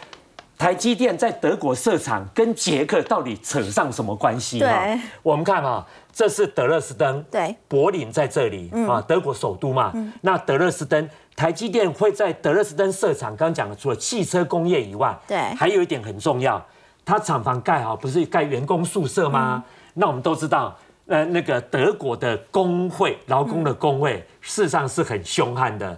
[0.57, 4.57] 台积电在德国设厂，跟捷克到底扯上什么关系？
[4.59, 9.93] 对哈我们看啊，这是德勒斯登，对柏林在这里啊，德国首都嘛。
[10.21, 16.65] 那德勒斯登，台积电会在德勒斯登设厂，刚刚讲的，除了汽车工业以外，对还有一点很重要，
[17.05, 19.63] 它厂房盖好，不是盖员工宿舍吗？
[19.93, 20.75] 那我们都知道。
[21.09, 25.97] 呃，那个德国的工会，劳工的工会，事实上是很凶悍的。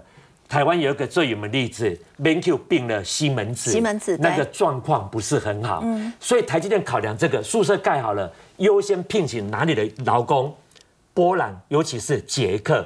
[0.49, 1.87] 台湾有一个最有名的例子
[2.23, 5.85] b e n q 并了西门子，西门子那个状况不是很好，
[6.19, 10.53] 所以台积电考量这个宿舍盖好了，优先聘请哪里的劳工？
[11.13, 12.83] 波兰，尤其是捷克。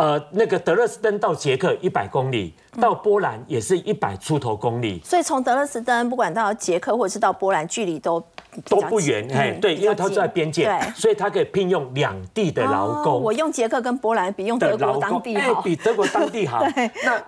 [0.00, 8.18] 呃，那个德勒斯登到捷克一百公里，到波兰也是一百出头公里，所以从德勒斯登不管到捷克或者是到波兰，距离都
[8.64, 9.28] 都不远。
[9.28, 13.20] 近哎，对，因为它就在近边界，所以它可以聘用两地的劳哦工。
[13.20, 15.60] 我用捷克跟波兰比用德国当地好。
[15.60, 16.64] 比德国当地好。
[17.04, 17.22] 那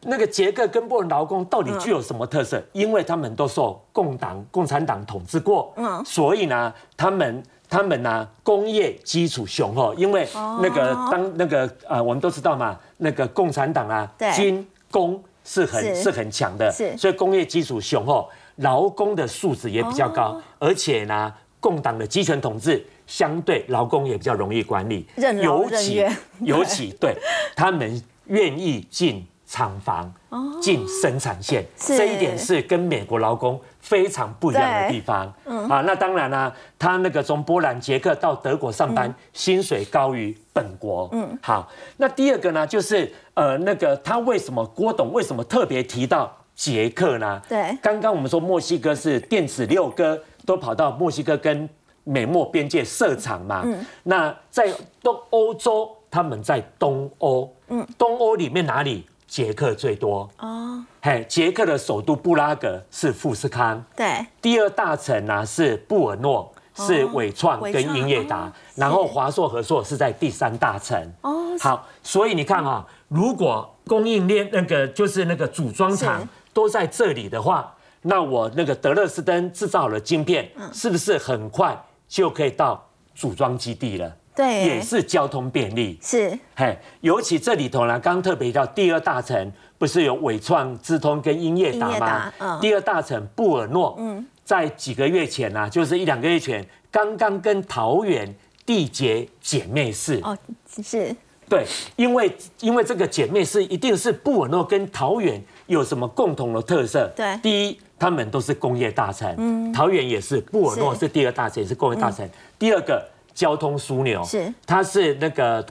[0.00, 2.62] 那个捷克跟波兰劳工到底具有什么特色？
[2.72, 7.42] 因为他们都受共党、共产党统治过，嗯所以呢，他们。
[7.74, 10.24] 他们呢、工业基础雄厚，因为
[10.62, 16.04] 那个当那个呃，我们都知道嘛，那个共产党啊对，军工是很是。
[16.04, 20.12] 是很强的，所以工业基础雄厚，劳工的素质也比较哦。
[20.14, 25.04] 高，而且呢，共党的集权统治相对劳工也比较容易管理，
[25.42, 26.06] 尤其
[26.42, 27.16] 尤其对
[27.56, 30.12] 他们愿意进厂房、
[30.60, 35.32] 进生产线，哦这一点是跟美国劳工非常不一样的地方。
[35.44, 41.08] 嗯啊，那当然啦、他那个从波兰、捷克到德国上嗯班，薪水高于本国。
[41.12, 47.40] 嗯，好，那第二个呢，就是呃，那个他为什么郭董为什么特别提到捷克呢？
[47.48, 51.68] 对刚刚我们说墨西哥是电子六哥都跑到墨西哥跟
[52.02, 53.62] 美墨边界设厂嘛。
[53.64, 53.86] 嗯。
[54.02, 54.68] 那在
[55.00, 57.54] 东欧洲，他们在东欧。
[57.68, 57.86] 嗯。
[57.96, 59.06] 东欧里面哪里？
[59.26, 60.28] 捷克最多。
[60.38, 68.80] 哦，嘿，捷克的首都布拉格是富士康，对，第二大城呢是布尔诺，是伟创跟英业达，是。
[68.80, 70.96] 然后华硕和硕是在第三大城。
[71.22, 80.72] 哦，好，所以你看啊、如果供应链那个就是那个组装厂都在这里的话，那我那个德勒斯登制造了晶片，嗯。
[80.72, 81.76] 是不是很快
[82.08, 84.16] 就可以到组装基地了？
[84.34, 85.98] 对，也是交通便利。
[86.02, 92.32] 是嘿，尤其这里头呢，刚刚特别提到第二大城不是有伟创、智通跟英业达吗？
[92.38, 98.34] 嗯第二大城布尔诺，嗯，在几个月前呢、就是一两个月前，刚刚跟桃园
[98.66, 100.20] 缔结姐妹市。
[100.22, 100.36] 哦，
[100.82, 101.14] 是
[101.48, 101.64] 对，
[101.96, 107.06] 因为因为这个姐妹市一定是布尔诺跟桃园有什么共同的特色？
[107.14, 112.28] 对第一，他们都是工业大城，嗯，桃园也是，布尔诺是是第二大城，也是工业大城。
[112.58, 115.66] 第二个，交通枢纽，是它是那个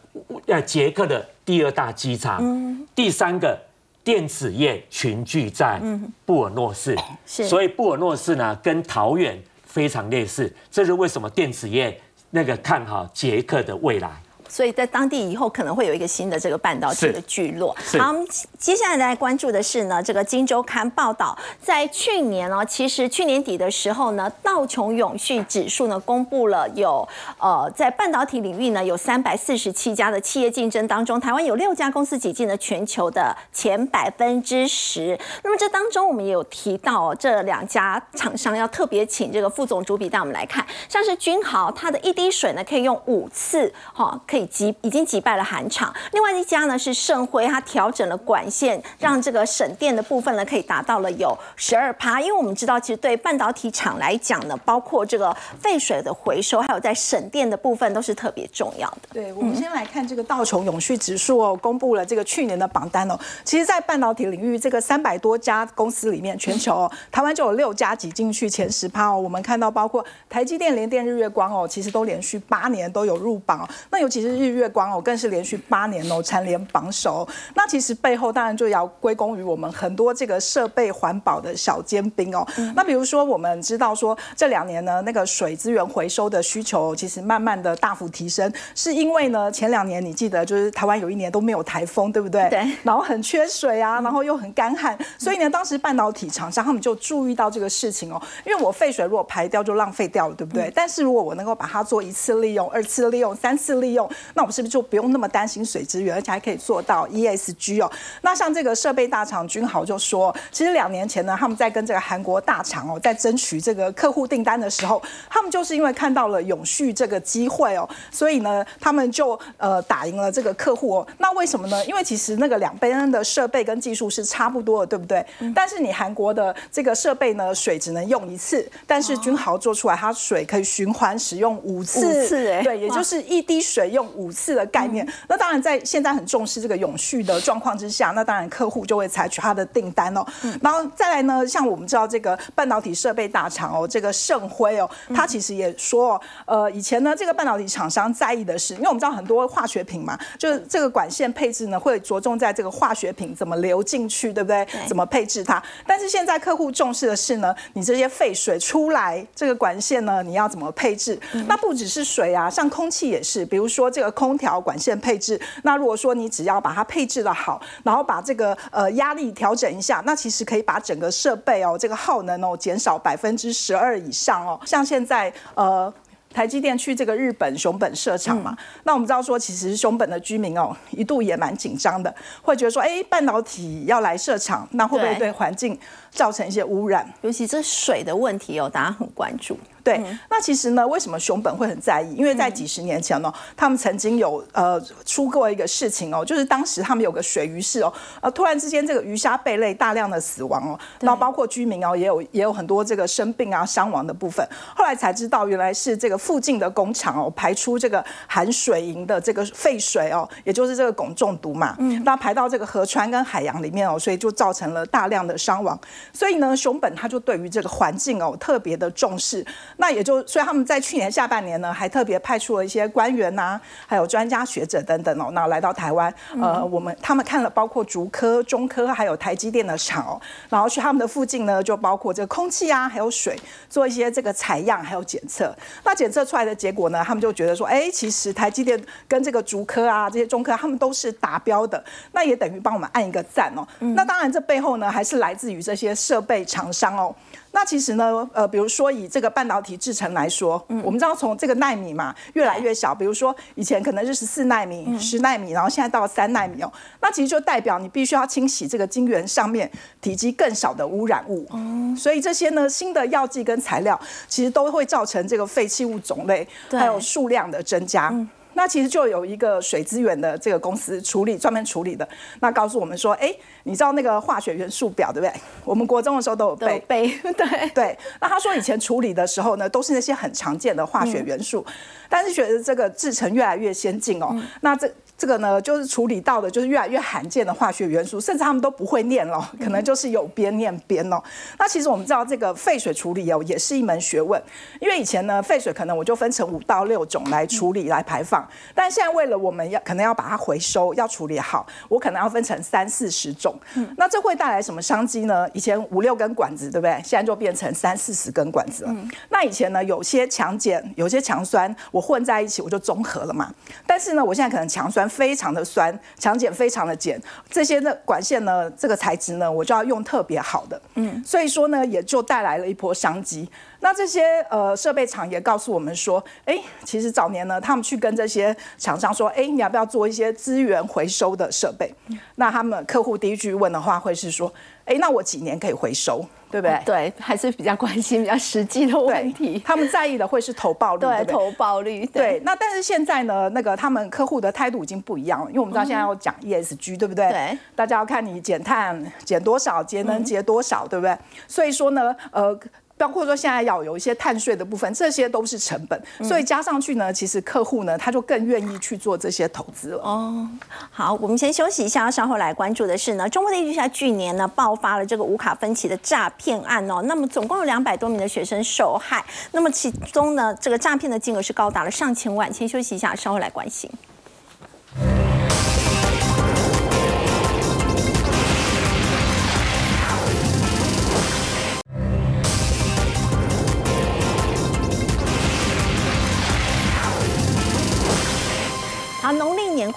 [0.48, 2.40] 呃捷克的第二大机场。
[2.42, 3.58] 嗯，第三个。
[4.06, 5.80] 电子业群聚在
[6.26, 6.94] 布尔诺市，
[7.26, 11.98] 是所以布尔诺市呢跟桃园非常类似，这是为什么电子业
[12.32, 14.22] 那个看好捷克的未来。
[14.54, 17.76] 所以在当地以后可能会有一个新的这个半导体的聚落。
[17.98, 18.28] 好，我们
[18.60, 27.08] 接下来来关注的是呢，这个《金周刊》报道，在去年呢，其实去年底的时候呢，道琼永续指数呢公布了有
[27.40, 35.20] 呃在半导体领域呢有三百四十七家的企业竞争当中，台湾有六家公司挤进了全球的前百分之十。
[35.44, 45.94] 那么这当中我们也有提到、哦、这两家厂商要特别请这个副总主笔带我们来看，像是君豪，它的一滴水呢可以用五次，哈、可以击已经击败了韩厂。
[46.12, 52.22] 另外一家呢是盛辉，它调整了管线，让这个省电的部分呢可以达到了有十二趴。
[52.22, 59.10] 因为我们知道，其实对半导体厂来讲呢，包括这个废水的回收，还有在省电的部分都是特别重要的。
[59.14, 63.20] 对，我们先来看这个道琼永续指数哦，公布了这个去年的榜单哦。
[63.44, 69.20] 其实，在半导体领域，这个三百多家公司里面，全球、哦、台湾就有六家挤进去前十趴哦。
[69.20, 73.70] 我们看到，包括台积电、联电、日月光哦，其实都连续八年都有入榜哦。
[73.90, 77.28] 那尤其是日月光哦，更是连续八年哦蝉联榜首。
[77.56, 82.46] 那其实背后当然就要归功于我们很多这个设备环保的小尖兵哦。
[82.76, 92.50] 那比如说，我们知道说这两年呢，那个水资源回收的需求其实慢慢的大幅提升，是因为呢前两年你记得就是台湾有一年都没有台风，对不对？
[92.50, 100.72] 对然后很缺水啊，然后又很干旱，所以呢，当时半导体厂商他们就注意到这个事情哦，因为我废水如果排掉就浪费掉了，对不对？
[100.76, 107.92] 但是如果我能够把它做一次利用、二次利用、三次利用，那我们是不是就不用那么担心水资源，而且还可以做到 ESG 哦？
[108.22, 121.08] 那像这个设备大厂君豪就说，其实两年前呢，他们在跟这个韩国大厂哦，在争取这个客户订单的时候，他们就是因为看到了永续这个机会哦，所以呢，他们就呃打赢了这个客户哦。
[121.18, 121.86] 那为什么呢？
[121.86, 125.26] 因为其实那个两边的设备跟技术是差不多的，对不对？
[125.54, 135.08] 但是你韩国的这个设备呢，水只能用一次，但是君豪做出来，它水可以循环使用五次，五次哎对，也就是一滴水用五次的概念。
[135.28, 140.26] 那当然，在现在很重视这个永续的状况之下，那当然客户就会采取他的订单哦。
[140.62, 154.66] 然后再来呢，像我们知道这个半导体设备大厂哦，这个盛辉哦，他其实也说，呃，以前呢，这个半导体厂商在意的是，因为我们知道很多化学品嘛，就是这个管线配置呢会着重在这个化学品怎么流进去，对不对？
[154.88, 155.62] 怎么配置它？
[155.86, 161.20] 但是现在客户重视的是呢，你这些废水出来，这个管线呢，你要怎么配置？
[161.48, 174.60] 那不只是水啊，像空气也是，比如说这个空调管线配置，那如果说你只要把它配置的好，然后把这个呃压力调整一下，那其实可以把整个设备哦这个耗能哦减少百分之十二以上哦。
[174.66, 175.94] 像现在呃。
[176.34, 185.78] 台积电去这个日本熊本设厂嘛，那我们知道说，其实熊本的居民哦，一度也蛮紧张的，会觉得说，哎，半导体要来设厂，那会不会对对环境
[186.10, 187.08] 造成一些污染？
[187.22, 189.56] 尤其这水的问题哦，大家很关注。
[189.84, 192.16] 对，那其实呢，为什么熊本会很在意？
[192.16, 204.48] 因为在几十年前呢，他们曾经有呃出过一个事情哦，就是当时他们有个水鱼市哦，呃，突然之间这个鱼虾贝类大量的死亡哦，然后包括居民哦，也有也有很多这个生病啊、伤亡的部分。
[204.74, 215.78] 后来才知道，原来是这个附近的工厂哦，排出这个含水银的这个废水哦，也就是这个汞中毒嘛，嗯，那排到这个河川跟海洋里面哦，所以就造成了大量的伤亡。
[216.14, 219.46] 所以呢，熊本他就对于这个环境哦特别的重视。
[219.78, 233.38] 那也就，所以他们在去年下半年呢，还特别派出了一些官员呐、还有专家学者等等哦，那来到台湾，呃，我们他们看了包括竹科、中科还有台积电的厂哦，然后去他们的附近呢，就包括这个空气啊，还有水，
[233.70, 235.56] 做一些这个采样还有检测。
[235.84, 243.68] 那检测出来的结果呢，他们就觉得说，哎，其实台积电跟这个竹科啊这些中科，他们都是达标的，那也等于帮我们按一个赞哦。
[243.80, 247.14] 那当然，这背后呢，还是来自于这些设备厂商哦。
[247.56, 261.48] 那其实呢，呃，比如说以这个半导体制程来说，我们知道从这个纳米嘛越来越小，比如说以前可能是十四纳米、十纳米，然后现在到三纳米哦，那其实就代表你必须要清洗这个晶圆上面体积更少的污染物。
[261.96, 266.80] 所以这些呢新的药剂跟材料，其实都会造成这个废弃物种类对。
[266.80, 268.12] 还有数量的增加。
[268.54, 272.08] 那其实就有一个水资源的这个公司处理专门处理的，
[272.40, 275.34] 那告诉我们说，哎，你知道那个化学元素表对不对？
[275.66, 277.08] 我们国中的时候都有都有背。
[277.22, 281.66] 背对 对，那他说以前处理的时候呢，都是那些很常见的化学元素，
[282.10, 284.92] 但是觉得这个制成越来越先进哦，那这。
[285.16, 291.22] 这个呢，就是处理到的，就是越来越罕见的化学元素，甚至他们都不会念了，可能就是有边念边哦。
[291.60, 294.42] 那其实我们知道，这个废水处理哦，也是一门学问，
[294.82, 298.50] 因为以前呢，废水可能我就分成五到六种来处理来排放，放。
[298.76, 303.56] 但现在为了我们要可能要把它回收，要处理好，我可能要分成三四十种。
[303.98, 305.48] 那这会带来什么商机呢？
[305.54, 306.94] 以前五六根管子，对不对？
[307.04, 308.96] 现在就变成三四十根管子了。
[309.30, 313.54] 那以前呢，有些强碱，有些强酸，我混在一起我就中和了嘛。
[313.86, 317.20] 但是呢，我现在可能强酸非常的酸，强碱非常的碱，
[317.50, 320.82] 这些的管线呢，这个材质呢，我就要用特别好的。
[320.96, 323.50] 嗯，所以说呢，也就带来了一波商机。
[323.84, 331.94] 那这些呃设备厂也告诉我们说，哎，其实早年呢，他们去跟这些厂商说，哎，你要不要做一些资源回收的设备？
[332.36, 334.52] 那他们客户第一句问的话会是说，
[334.86, 336.82] 哎，那我几年可以回收，对不对？
[336.86, 339.62] 对，还是比较关心比较实际的问题。
[339.66, 342.06] 他们在意的会是投报率， 对投报率。
[342.06, 347.28] 对，那但是现在呢，那个他们客户的态度已经不一样了，因为我们知道现在要讲 ESG，对不对？
[347.30, 351.18] 对，大家要看你减碳减多少，节能节多少，对不对？
[351.50, 352.58] 所以说呢，呃。
[353.04, 360.02] 包括说现在要有一些碳税的部分，这些都是成本，所以加上去呢，其实客户呢他就更愿意去做这些投资了。
[360.02, 360.48] 哦，
[360.90, 372.54] 好，我们先休息一下，稍后来关注的是呢，中国地区在去年呢爆发了这个无卡分期的诈骗案哦，那么总共有两百多名的学生受害，那么其中呢这个诈骗的金额是高达了上千万。
[372.54, 373.92] 先休息一下，稍后来关心。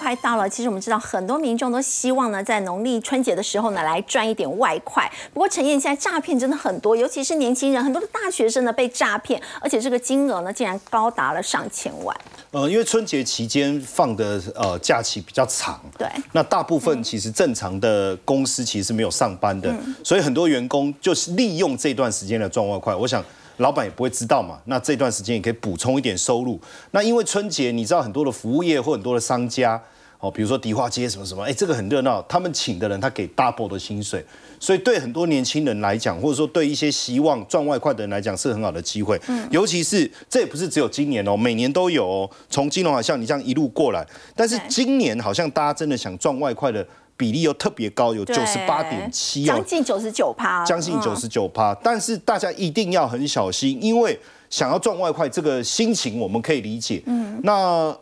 [0.07, 5.05] 快到了，其实我们知道很多民众都希望呢，在农历春节的时候呢，来赚一点外快。
[5.33, 12.17] 不过陈燕，现在诈骗真的很多，尤其是年轻人，很多的大学生呢被诈骗，而且这个金额呢竟然高达了上千万。
[12.51, 22.95] 呃，因为春节期间放的呃假期比较长，对，那大部分其实正常的公司其实是没有上班的，所以很多员工就是利用这段时间来赚外快。
[22.95, 23.21] 我想。
[23.57, 26.59] 老板也不会知道嘛，那这段时间也可以补充一点收入。
[26.91, 29.81] 那因为春节，你知道很多的服务业或很多的商家，
[30.19, 34.25] 哦，比如说迪化街什么什么，哎，这个很热闹，他们请的人他给 double 的薪水，
[34.59, 39.19] 所以对很多年轻人来讲，或者说对一些希望赚外快的人来讲，是很好的机会。
[39.27, 42.29] 嗯，尤其是这也不是只有今年哦，每年都有哦。
[42.49, 44.05] 从金融海啸你这样一路过来，
[44.35, 46.85] 但是今年好像大家真的想赚外快的。
[47.19, 51.73] 比例又特别高，有九十八点七将近九十九趴，将近九十九趴。
[51.83, 54.15] 但是大家一定要很小心，因为
[54.51, 57.01] 想要赚外快，这个心情我们可以理解。
[57.07, 57.53] 嗯，那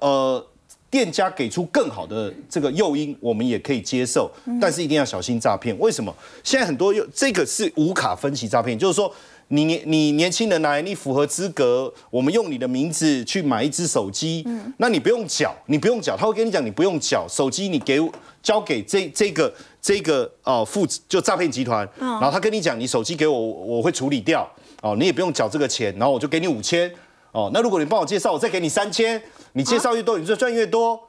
[0.01, 0.45] 呃，
[0.95, 4.31] 店家给出更好的这个诱因，我们也可以接受，
[4.61, 5.77] 但是一定要小心诈骗。
[5.77, 6.15] 为什么？
[6.41, 9.13] 现在很多又这个是无卡分期诈骗，就是说。
[9.49, 17.99] 你年你年轻人来，你符合资格，我们用你的名字去买一只手机，嗯，那你不用缴，你不用缴，他会跟你讲你不用缴，手机你给
[18.41, 26.91] 交给这这个这个哦负就诈骗集团，然后他跟你讲你手机给我我会处理掉，哦，你也不用缴这个钱，然后我就给你五千，
[27.31, 29.21] 哦，那如果你帮我介绍，我再给你三千，
[29.55, 30.99] 你介绍越多，你就赚越多，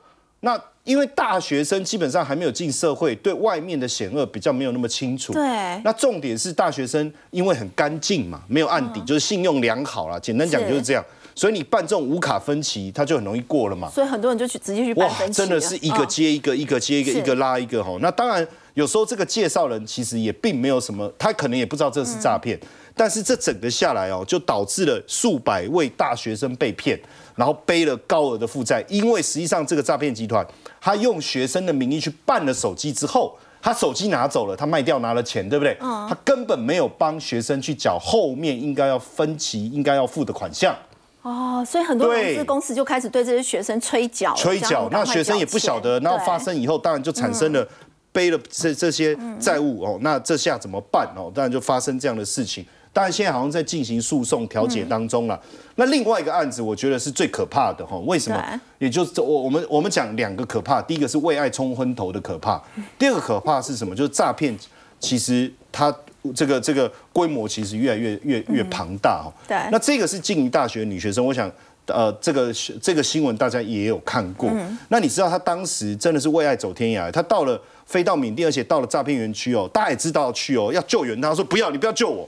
[0.41, 0.59] 那。
[0.87, 5.33] 因为大学生基本上还没有进社会，对外面的险恶比较没有那么清楚。
[5.33, 5.43] 对。
[5.83, 10.17] 那重点是大学生因为很干净嘛，没有案底，就是信用良好啦。
[10.21, 11.05] 简单讲就是这样。
[11.35, 13.91] 所以你办这种无卡分期，它就很容易过了嘛。
[13.91, 15.39] 所以很多人就去直接去办分期。
[15.39, 17.99] 真的是一个接一个，一个接一个，一个拉一个哈。
[18.01, 22.57] 那当然有时候这个介绍人其实也并没有什么，他可能也不知道这是诈骗。
[22.95, 26.97] 但是这整个下来哦，就导致了数百位大学生被骗。
[27.37, 30.45] 然后背了高额的负债，因为实际上这个诈骗集团，
[30.81, 35.77] 他用学生的名义去办了手机之后，他手机拿走了，他卖掉拿了钱，对不对？
[35.81, 36.07] 嗯。
[36.09, 40.75] 他根本没有帮学生去缴后面应该要分期应该要付的款项。
[41.23, 44.35] 哦，所以很多融资公司就开始对这些学生催缴。
[44.35, 47.67] 催缴，那学生也不晓得，然后发生以后，当然就产生了
[48.13, 51.31] 背了这这些债务哦，那这下怎么办哦？
[51.35, 52.65] 当然就发生这样的事情。
[52.97, 55.39] 当然，现在好像在进行诉讼调解当中了。
[55.75, 57.99] 那另外一个案子，我觉得是最可怕的哈。
[58.07, 58.61] 为什么？
[58.79, 62.59] 也就是我我们我们讲两个可怕，第一个是为爱冲昏头的可怕，
[62.99, 63.95] 第二个可怕是什么？
[63.95, 64.57] 就是诈骗，
[64.99, 65.95] 其实它
[66.35, 69.31] 这个这个规模其实越来越越越庞大哈。
[69.47, 69.59] 对。
[69.71, 71.53] 那这个是静宜大学女学生，我想
[71.89, 74.51] 呃这个这个新闻大家也有看过。
[74.89, 82.27] 那你知道她当时真的是为爱走天涯，她到了飞到缅甸，而且到了诈骗园区哦，大家也知道去哦，要救援她，说不要，你不要救我。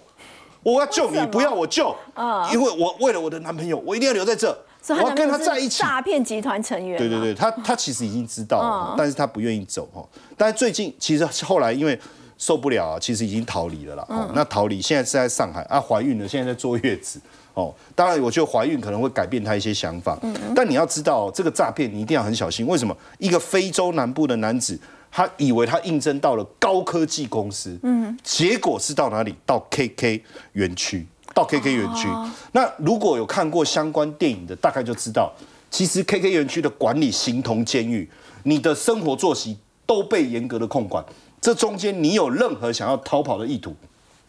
[0.62, 4.48] 我要救你，不要我救啊，因为我为了我的男朋友，我一定要留在这，
[4.88, 5.82] 我要跟他在一起。
[5.82, 10.04] 诈骗集团成员，对对对，他他其实已经知道了，但是他不愿意走哈。
[10.36, 11.98] 但是最近其实后来因为
[12.36, 14.04] 受不了啊，其实已经逃离了啦。
[14.08, 17.20] 哦，那逃离现在是在上海啊，怀孕了，现在在坐月子。
[17.54, 20.16] 哦，当然我觉得怀孕可能会改变他一些想法，
[20.54, 22.66] 但你要知道这个诈骗你一定要很小心。
[22.66, 22.96] 为什么？
[23.18, 24.78] 一个非洲南部的男子。
[25.10, 29.34] 他以为他应征到了高科技公司，嗯，结果是到哪里？
[29.44, 30.20] 到 KK
[30.52, 32.08] 园区，到 KK 园区。
[32.52, 35.32] 那如果有看过相关电影的，大概就知道
[35.70, 38.08] 其实 KK 园区的管理形同监狱，
[38.44, 41.04] 你的生活作息都被严格的控管。
[41.40, 43.74] 这中间你有任何想要逃跑的意图，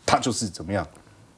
[0.06, 0.88] 他就是怎么样？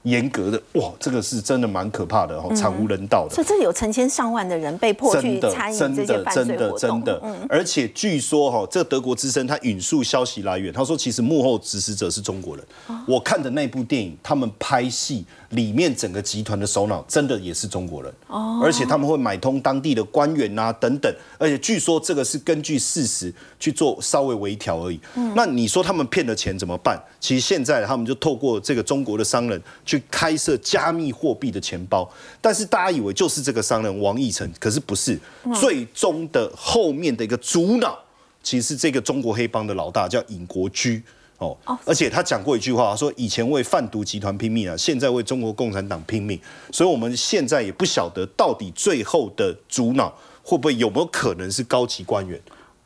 [0.03, 3.35] 严格的哇，这个是真的蛮可怕的哦，惨无人道的。
[3.35, 12.65] 所以这有成千上万的人被迫去真的参与真这些的真犯罪活动，的真的，而且据说哈，这德国之声他引述消息来源，他说其实幕后指使者是中国人。
[13.07, 18.13] 我看的那部电影，他们拍戏里面整个集团的首脑真的也是中国人，
[18.61, 24.99] 而且他们会买通当地的官员啊等等，而且据说这个是根据事实去做稍微微调而已。
[25.35, 27.01] 那你说他们骗了钱怎么办？
[27.19, 35.19] 其实现在他们就透过这个中国的商人去开设加密货币的钱包，但是大家以为就是这个商人王义成，可是不是，
[35.53, 37.99] 最终的后面的一个主脑，
[38.41, 41.03] 其实是这个中国黑帮的老大叫尹国居。
[41.41, 46.39] 哦，而且他讲过一句话，说以前为贩毒集团拼命啊，现在为中国共产党拼命，
[46.71, 50.13] 所以我们现在也不晓得到底最后的主脑
[50.43, 52.39] 会不会有没有可能是高级官员。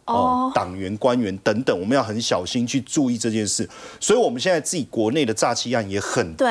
[0.06, 3.68] 哦，党员、官员等等，我们要很小心去注意这件事。
[4.00, 6.48] 所以，我们现在自己国内的诈欺案也很多，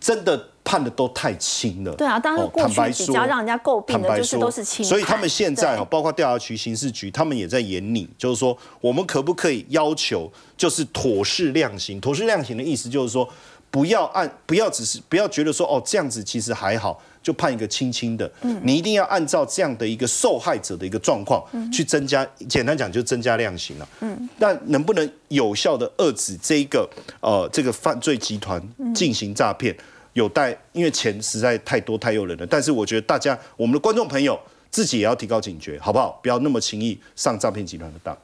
[0.00, 1.92] 真的判的都太轻了。
[1.94, 12.00] 对啊，当然哦过去坦白说比较让人家诟病的就是坦白说都是轻判，所以他们现在哈，包括调查局、刑事局，他们也在严拟，就是说我们可不可以要求，就是妥适量刑？
[12.00, 13.28] 妥适量刑的意思就是说，
[13.70, 18.30] 不要按，不要只是不要觉得说哦这样子其实还好，就判一个轻轻的。
[18.42, 21.42] 嗯你一定要按照这样的一个受害者的一个状况
[21.72, 23.88] 去增加，简单讲就增加量刑了。
[24.00, 26.88] 嗯，那能不能有效的遏制这一个
[27.20, 28.62] 呃这个犯罪集团
[28.94, 29.76] 进行诈骗？
[30.14, 32.46] 有待，因为钱实在太多太诱人了。
[32.46, 34.38] 但是我觉得大家，我们的观众朋友
[34.70, 36.18] 自己也要提高警觉，好不好？
[36.22, 38.16] 不要那么轻易上诈骗集团的当。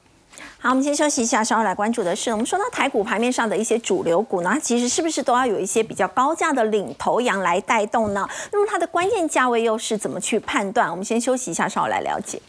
[0.61, 8.27] 好，我们先休息一下，稍后来关注的是，我们说到台股盘面上的一些主流股呢，其实是不是都要有一些比较高价的领头羊来带动呢？
[8.51, 10.89] 那么它的关键价位又是怎么去判断？
[10.89, 12.41] 我们先休息一下，稍后来了解。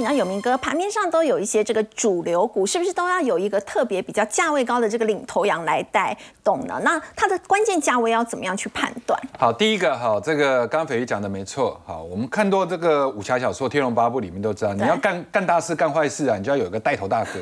[0.00, 6.80] 请到有明哥，盘面上都有一些这个主流股，是不是都要有一个特别比较价位高的这个领头羊来带动呢？
[6.82, 9.20] 那它的关键价位要怎么样去判断？
[9.38, 11.78] 好，第一个好，这个刚刚斐鱼讲的没错。
[11.84, 17.32] 好，我们看多这个武侠小说《天龙八部》里面都知道，你要干干大事、干坏事啊，你就要有一个带头大哥。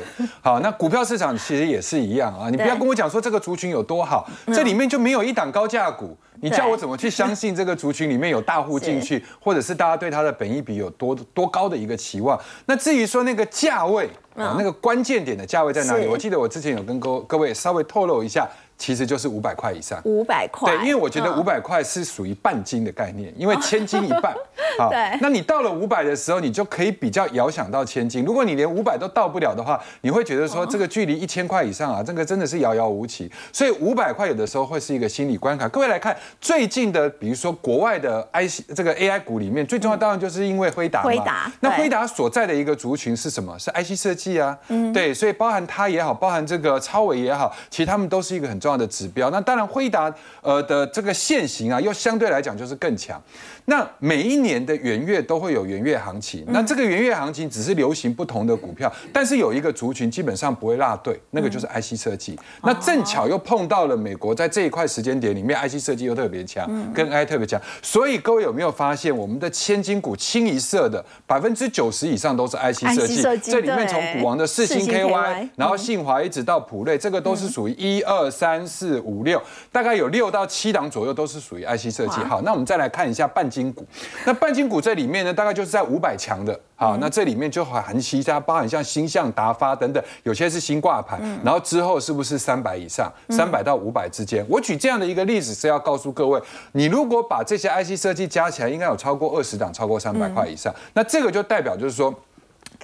[0.41, 6.17] 好，那股票市场其实也是一样啊，你不要跟我讲说这个族群有多好，这里面就没有一档高价股。
[6.41, 12.39] 你叫我怎么去相信这个族群里面有大户进去，或者是大家对它的本益比有多多高的一个期望？
[12.65, 16.07] 那至于说那个价位啊，那个关键点的价位在哪里？
[16.07, 18.47] 我记得我之前有跟各各位稍微透露一下，
[18.79, 20.01] 其实就是五百块以上。
[20.05, 24.33] 五百块，对，因为我觉得嗯五百块是属于半斤的概念，因为千斤一半。
[24.77, 28.23] 好对那你到了五百的时候，你就可以比较遥想到千斤。
[28.23, 33.29] 如果你连五百都到不了的话，你会觉得说这个距离一千块以上啊，这个真的是遥遥无期。
[33.51, 35.67] 所以五百块有的时候会是一个心理关卡。
[35.67, 41.09] 各位来看最近的，比如说国外的 IC 这个 AI 股里面，最重要当然就是因为辉达嘛。
[41.09, 43.57] 辉达那辉达所在的一个族群是什么？
[43.59, 44.57] 是 IC 设计啊。
[44.69, 49.29] 嗯，对，所以包含它也好，包含这个超伟也好，其实他们都是一个很重的指标。
[49.29, 53.21] 那当然辉达呃的这个现行啊，又相对来讲就是更强。
[53.69, 62.37] 那每一年的元月都会有元月行情，那这个元月行情只是流行不同的股票，但是有一个族群基本上不会落队，那个就是 IC 设计。
[62.63, 79.39] 那正巧又碰到了美国在这一块时间点里面，IC 设计又特别强，跟 AI 特别强，所以各位有没有发现，我们的千金股清一色的百分之九十以上都是 IC 设计这里面从股王的四星 KY，KY 然后信华一直到普瑞，这个都是属于一二三四五六，
[79.71, 82.19] 大概有六到七档左右都是属于 IC 设计。
[82.21, 83.85] 好，那我们再来看一下半金股，
[84.25, 86.57] 那半金股这里面呢，大概就是在五百强的。
[86.77, 94.45] 啊，那这里面就含其他，包含像星象、达发等等，有些是新挂牌，然后之后是不是三百以上，三百到五百之间？
[94.47, 96.41] 我举这样的一个例子是要告诉各位，
[96.71, 102.13] 你如果把这些 IC 设计加起来，应该有超过二十档，超过三百块以上，那这个就代表就是说。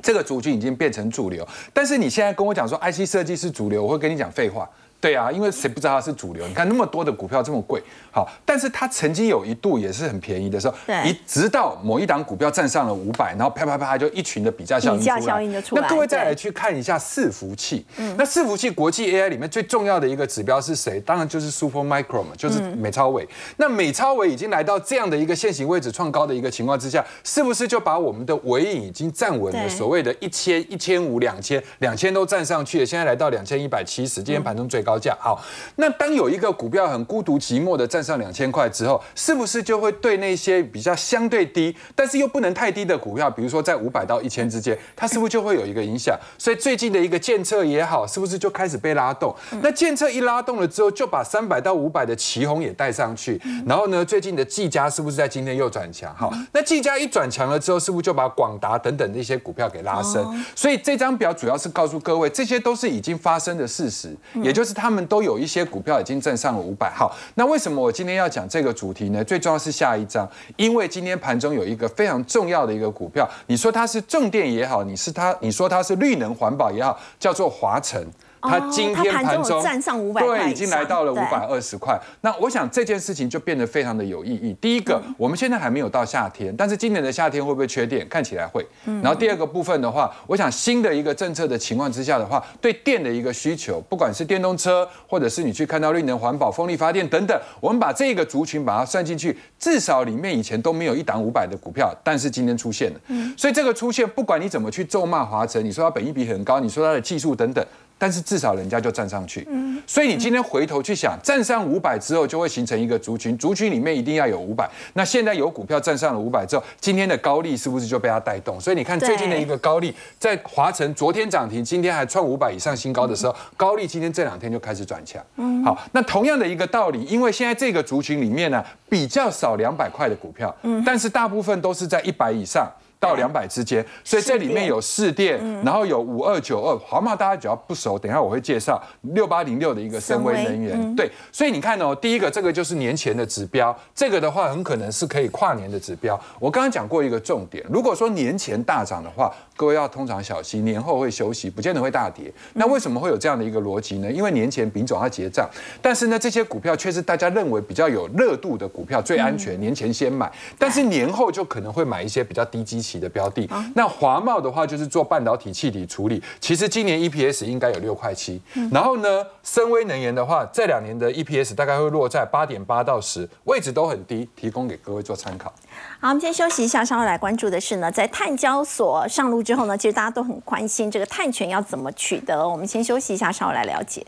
[0.02, 4.70] 这个族群已经变成主流，但是你现在跟我讲说 IC 设计是主流，我会跟你讲废话。
[5.06, 6.48] 对啊，因为谁不知道它是主流？
[6.48, 7.80] 你看那么多的股票这么贵，
[8.12, 15.34] 好，但是它曾经有一度也是很便宜的时候，对一直到某一档股票站上了五百，然后啪啪啪就一群的比价效应比价出来。
[15.34, 17.86] 效应就出来那各位再来去看一下伺服器，
[18.18, 21.00] 那伺服器国际 AI 里面最重要的一个指标是谁？
[21.02, 23.30] 当然就是 Super Micro 嘛，就是美超伟。
[23.58, 29.70] 那美超伟已经来到这样的一个现行位置创高的一个情况之下，是不是就把我们的尾影已经站稳了？
[29.70, 34.95] 所谓的一千、一千五、两千、两千都站上去了，现在来到两千一百七十，今天盘中最高。
[34.96, 35.16] 高价。
[35.20, 35.44] 好，
[35.76, 46.18] 那当有一个股票很孤独寂寞的站上两千块之后，是不是就会对那些比较相对低，但是又不能太低的股票，比如说在五百到一千之间，它是不是就会有一个影响？
[46.38, 49.36] 所以最近的一个建测也好，是不是就开始被拉动？
[49.62, 56.16] 那建测一拉动了之后，就把三百到五百的旗红也带上去，然后呢，最近的技嘉是不是在今天又转强？
[56.16, 60.46] 好，那技嘉一转强了之后，是不是就把广达等等的一些股票给拉升？
[60.56, 66.92] 所以这张表主要是告诉各位，这些都是已经发生的事实，也就是他们都有一些股票已经挣上了五百。
[66.92, 69.24] 好，那为什么我今天要讲这个主题呢？
[69.24, 78.08] 最重要是下一张，因为今天盘中有一个非常重要的一个股票，你说它是重电也好，你是它，你说它是绿能环保也好，叫做华晨。
[78.48, 82.00] 它今天盘中站上500块对，已经来到了五百二十块。
[82.22, 84.56] 那我想这件事情就变得非常的有意义。
[84.62, 88.08] 第一个，嗯我们现在还没有到夏天，但是今年的夏天会不会缺电？
[88.10, 88.66] 看起来会。
[88.86, 103.00] 嗯然后第二个部分的话，我想新的一个政策的情况之下的话，对电的一个需求，不管是电动车，或者是你去看到绿能环保、风力发电等等，我们把这个族群把它算进去，至少里面以前都没有一档五百的股票，但是今天出现了。
[103.38, 107.66] 所以这个出现，不管你怎么去咒骂华晨，你说它本益比很高，你说它的技术等等。
[107.98, 109.48] 但是至少人家就站上去，
[109.88, 114.70] 所以你今天回头去想，站上五百之后就会形成一个族群，族群里面一定要有五百。
[114.94, 118.60] 那现在有股票站上了五百之后，今天的高利是不是就被它带动？
[118.60, 125.24] 所以你看最近的一个高利，在华晨昨天涨停，今天还创五百以上新高的时候，高利今天这两天就开始转强。
[125.64, 130.54] 好，那同样的一个道理，因为现在这个族群里面呢比较少两百块的股票，
[130.86, 132.70] 但是大部分都是在一百以上。
[133.00, 146.20] 到两百之间，所以这里面有四电，然后有五二九二，华茂大家只要不熟，等一下我会介绍六八零六的一个深威能源，对，所以你看哦，第一个这个就是年前的指标，这个的话很可能是可以跨年的指标。
[146.40, 152.34] 我刚刚讲过一个重点，如果说年前大涨的话，各位要通常小心，年后会休息，不见得会大跌。
[152.54, 154.12] 那为什么会有这样的一个逻辑呢？
[154.12, 155.48] 因为年前丙总要结账，
[155.82, 163.50] 但是呢，这些股票却是大家认为比较有热度的股票，最安全，年前先买，但是年后就可能会买一些比较低基期的标的。
[163.74, 168.40] 那华茂的话就是做半导体气体处理，其实今年 EPS 应该有六块七，
[168.72, 175.52] 然后呢，深威能源的话，这两年的 EPS 大概会落在八点八到十，位置都很低，提供给各位做参考。
[176.00, 182.48] 好，我们先休息一下，稍后来关注的是呢，在碳交所上路之后呢，其实大家都很关心这个碳权要怎么取得。
[182.48, 184.06] 我们先休息一下，稍后来了解。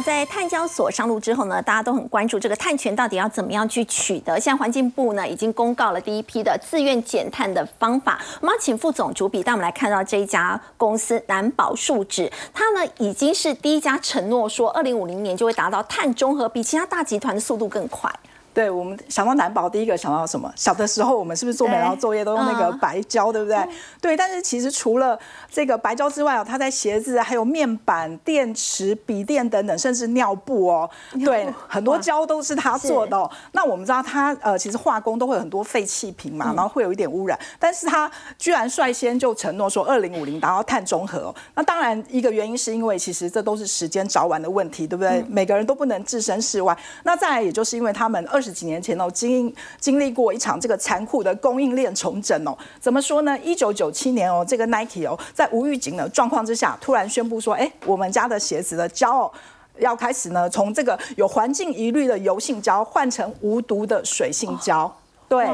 [0.00, 4.38] 在碳交所上路之后呢，大家都很关注这个碳权到底要怎么样去取得。
[4.38, 8.20] 现在环境部呢已经公告了第一批的自愿减碳的方法。
[8.40, 18.10] 我们要请副总主笔带我们来看到这一家公司南宝树脂，它呢已经是第一家承诺说，二零五零年就会达到碳中和，比其他大集团的速度更快。
[18.56, 20.50] 对我们想到南宝，第一个想到什么？
[20.56, 23.58] 小的时候我们是不是做美劳作业都用那个嗯白胶，对不对？
[24.00, 25.18] 对，但是其实除了
[25.52, 30.88] 这个白胶之外哦，它在鞋子、还有面板、电池、笔电等等，甚至尿布哦，
[31.22, 33.30] 对，很多胶都是它做的哦。
[33.52, 41.34] 那我们知道它呃，其实化工都会有很多废弃品嘛，然后会有一点污染，但是它居然率先就承诺说二零五零达到碳中和哦。
[41.54, 45.22] 那当然一个原因是因为其实这都是时间早晚的问题，对不对？
[45.28, 46.74] 每个人都不能置身事外。
[47.02, 52.56] 那再来也就是因为他们二十几年前哦，经经历过一场这个残酷的供应链重整哦。
[52.80, 53.36] 怎么说呢？
[53.40, 59.32] 一九九七年哦，这个 Nike 哦，在无预警的状况之下，突然宣布说，哎，我们家的鞋子的胶哦。
[59.78, 64.90] 要开始呢，从这个有环境疑虑的油性胶换成无毒的水性胶。
[65.28, 65.46] 对，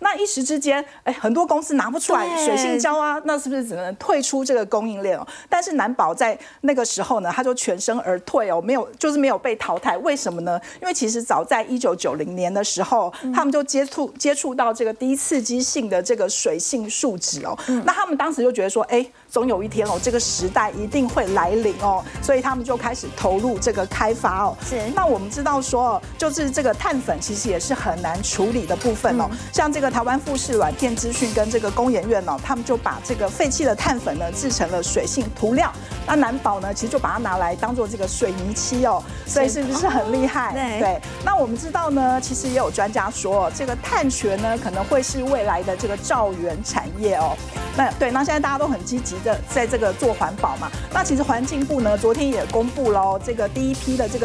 [0.00, 5.26] 那一时之间，哎，很多公司拿不出来水性胶啊，那是不是只能退出这个供应链哦？
[5.48, 9.96] 但是南宝在那个时候呢，他就全身而退哦，没有，就是没有被淘汰。
[9.98, 10.60] 为什么呢？
[10.80, 24.56] 因为其实早在一九九零年的时候，他们就接触接触到这个低刺激性的这个水性树脂哦，那他们当时就觉得说，哎，总有一天哦，这个时代一定会来临哦，所以他们就开始投入这个开发哦。
[24.66, 29.28] 是那我们知道说，就是这个碳粉其实也是很难处理的部分哦。
[29.52, 35.70] 像这个台湾富士软件资讯跟这个工研院哦，他们就把这个废弃的碳粉呢制成了水性涂料。
[36.06, 40.52] 那南宝呢，其实就把它拿来当做这个水泥漆哦，所以是不是很厉害？
[40.56, 41.00] 对对。
[41.22, 47.36] 那我们知道呢，其实也有专家说，这个碳权呢可能会是未来的这个造园产业哦。
[47.76, 50.70] 那对，那现在大家都很积极在在这个做环保嘛。
[50.90, 54.16] 那其实环境部呢，昨天也公布了这个第一批的这个